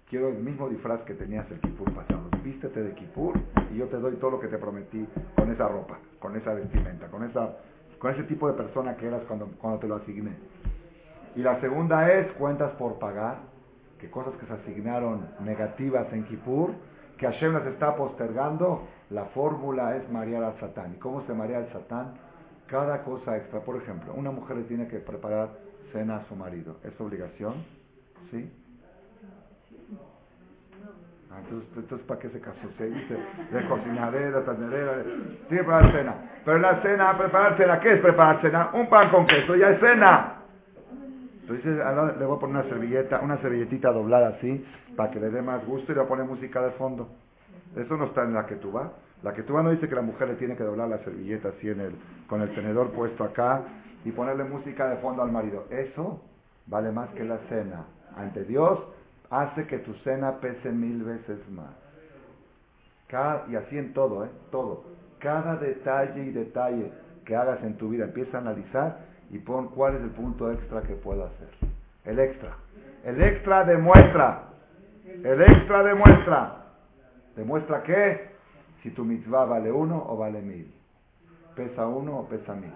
[0.10, 2.24] quiero el mismo disfraz que tenías el Kippur pasado.
[2.44, 3.40] Vístete de Kippur
[3.74, 5.08] y yo te doy todo lo que te prometí
[5.38, 7.56] con esa ropa, con esa vestimenta, con, esa,
[7.98, 10.34] con ese tipo de persona que eras cuando, cuando te lo asigné.
[11.36, 13.40] Y la segunda es cuentas por pagar,
[14.00, 16.72] que cosas que se asignaron negativas en Kippur,
[17.18, 20.94] que Hashem las está postergando, la fórmula es marear al Satán.
[20.94, 22.14] ¿Y cómo se marea al Satán?
[22.68, 23.60] Cada cosa extra.
[23.62, 25.50] Por ejemplo, una mujer le tiene que preparar
[25.92, 26.78] cena a su marido.
[26.84, 27.64] ¿Es obligación?
[28.32, 28.52] ¿Sí?
[31.32, 32.60] Ah, entonces, entonces, ¿para qué se casó?
[32.78, 33.18] Se dice
[33.52, 36.16] de cocinadera, ternera, tiene que preparar cena.
[36.46, 38.70] Pero la cena, preparar cena, ¿qué es preparar cena?
[38.74, 40.45] Un pan con queso, ya es cena.
[41.48, 41.78] Entonces
[42.18, 44.66] le voy a poner una servilleta, una servilletita doblada así,
[44.96, 47.08] para que le dé más gusto y le voy a poner música de fondo.
[47.76, 48.92] Eso no está en la que tú vas.
[49.22, 51.50] La que tú vas no dice que la mujer le tiene que doblar la servilleta
[51.50, 51.96] así en el,
[52.28, 53.62] con el tenedor puesto acá
[54.04, 55.66] y ponerle música de fondo al marido.
[55.70, 56.22] Eso
[56.66, 57.86] vale más que la cena.
[58.18, 58.80] Ante Dios
[59.30, 61.74] hace que tu cena pese mil veces más.
[63.48, 64.30] Y así en todo, ¿eh?
[64.52, 64.84] Todo.
[65.20, 66.92] Cada detalle y detalle
[67.24, 69.00] que hagas en tu vida, empieza a analizar
[69.32, 71.50] y pon cuál es el punto extra que puedo hacer.
[72.06, 72.56] El extra.
[73.04, 74.44] El extra demuestra.
[75.06, 76.66] El extra demuestra.
[77.36, 78.36] ¿Demuestra qué?
[78.82, 80.72] Si tu mitzvah vale uno o vale mil.
[81.56, 82.74] Pesa uno o pesa mil.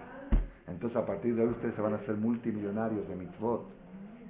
[0.66, 3.66] Entonces a partir de hoy ustedes se van a hacer multimillonarios de mitzvot.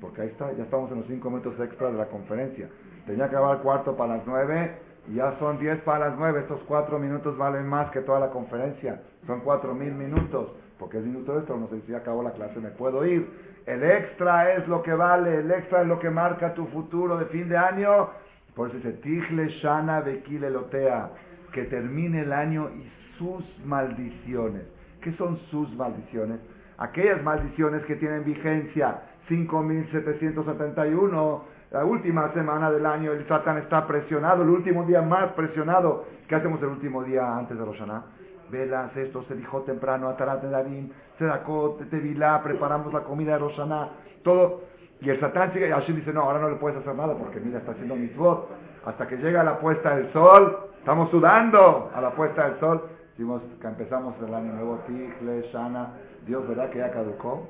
[0.00, 2.68] Porque ahí está, ya estamos en los cinco minutos extra de la conferencia.
[3.06, 6.40] Tenía que acabar cuarto para las nueve y ya son diez para las nueve.
[6.40, 9.02] Estos cuatro minutos valen más que toda la conferencia.
[9.26, 12.70] Son cuatro mil minutos porque es minuto extra, no sé si acabó la clase, me
[12.70, 13.28] puedo ir.
[13.66, 17.26] El extra es lo que vale, el extra es lo que marca tu futuro de
[17.26, 18.08] fin de año.
[18.56, 21.10] Por eso dice, Tigle Shana Bekile Lotea,
[21.52, 24.62] que termine el año y sus maldiciones.
[25.02, 26.40] ¿Qué son sus maldiciones?
[26.78, 34.42] Aquellas maldiciones que tienen vigencia 5771, la última semana del año, el Satán está presionado,
[34.42, 36.06] el último día más presionado.
[36.26, 38.02] ¿Qué hacemos el último día antes de Roshaná?
[38.50, 43.88] Velas, esto se dijo temprano, Atarat Darim, Sedakot, Tevilá, preparamos la comida de Roshaná,
[44.22, 44.62] todo.
[45.00, 47.40] Y el Satán sigue, y Hashem dice, no, ahora no le puedes hacer nada porque
[47.40, 48.48] mira, está haciendo mitzvot.
[48.84, 52.88] Hasta que llega la puesta del sol, estamos sudando a la puesta del sol.
[53.10, 55.94] Decimos que empezamos el año nuevo, Tigle, Shana.
[56.26, 57.48] Dios, ¿verdad que ya caducó?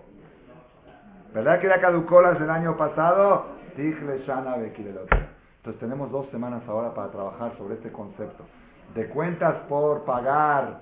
[1.34, 3.46] ¿Verdad que ya caducó las del año pasado?
[3.76, 5.18] Tigle, Shana, otro.
[5.58, 8.44] Entonces tenemos dos semanas ahora para trabajar sobre este concepto.
[8.94, 10.80] De cuentas por pagar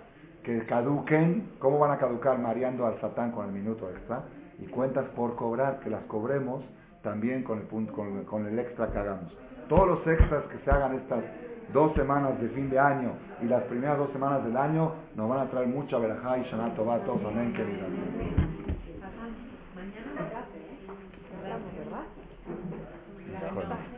[0.49, 4.22] que caduquen, ¿cómo van a caducar mareando al Satán con el minuto extra?
[4.59, 6.64] Y cuentas por cobrar, que las cobremos
[7.03, 9.30] también con el, punto, con, con el extra que hagamos.
[9.68, 11.22] Todos los extras que se hagan estas
[11.74, 15.40] dos semanas de fin de año y las primeras dos semanas del año nos van
[15.40, 17.20] a traer mucha verajá y Shana Tová a todos.
[17.26, 17.90] Amén, queridas.
[23.18, 23.97] Mañana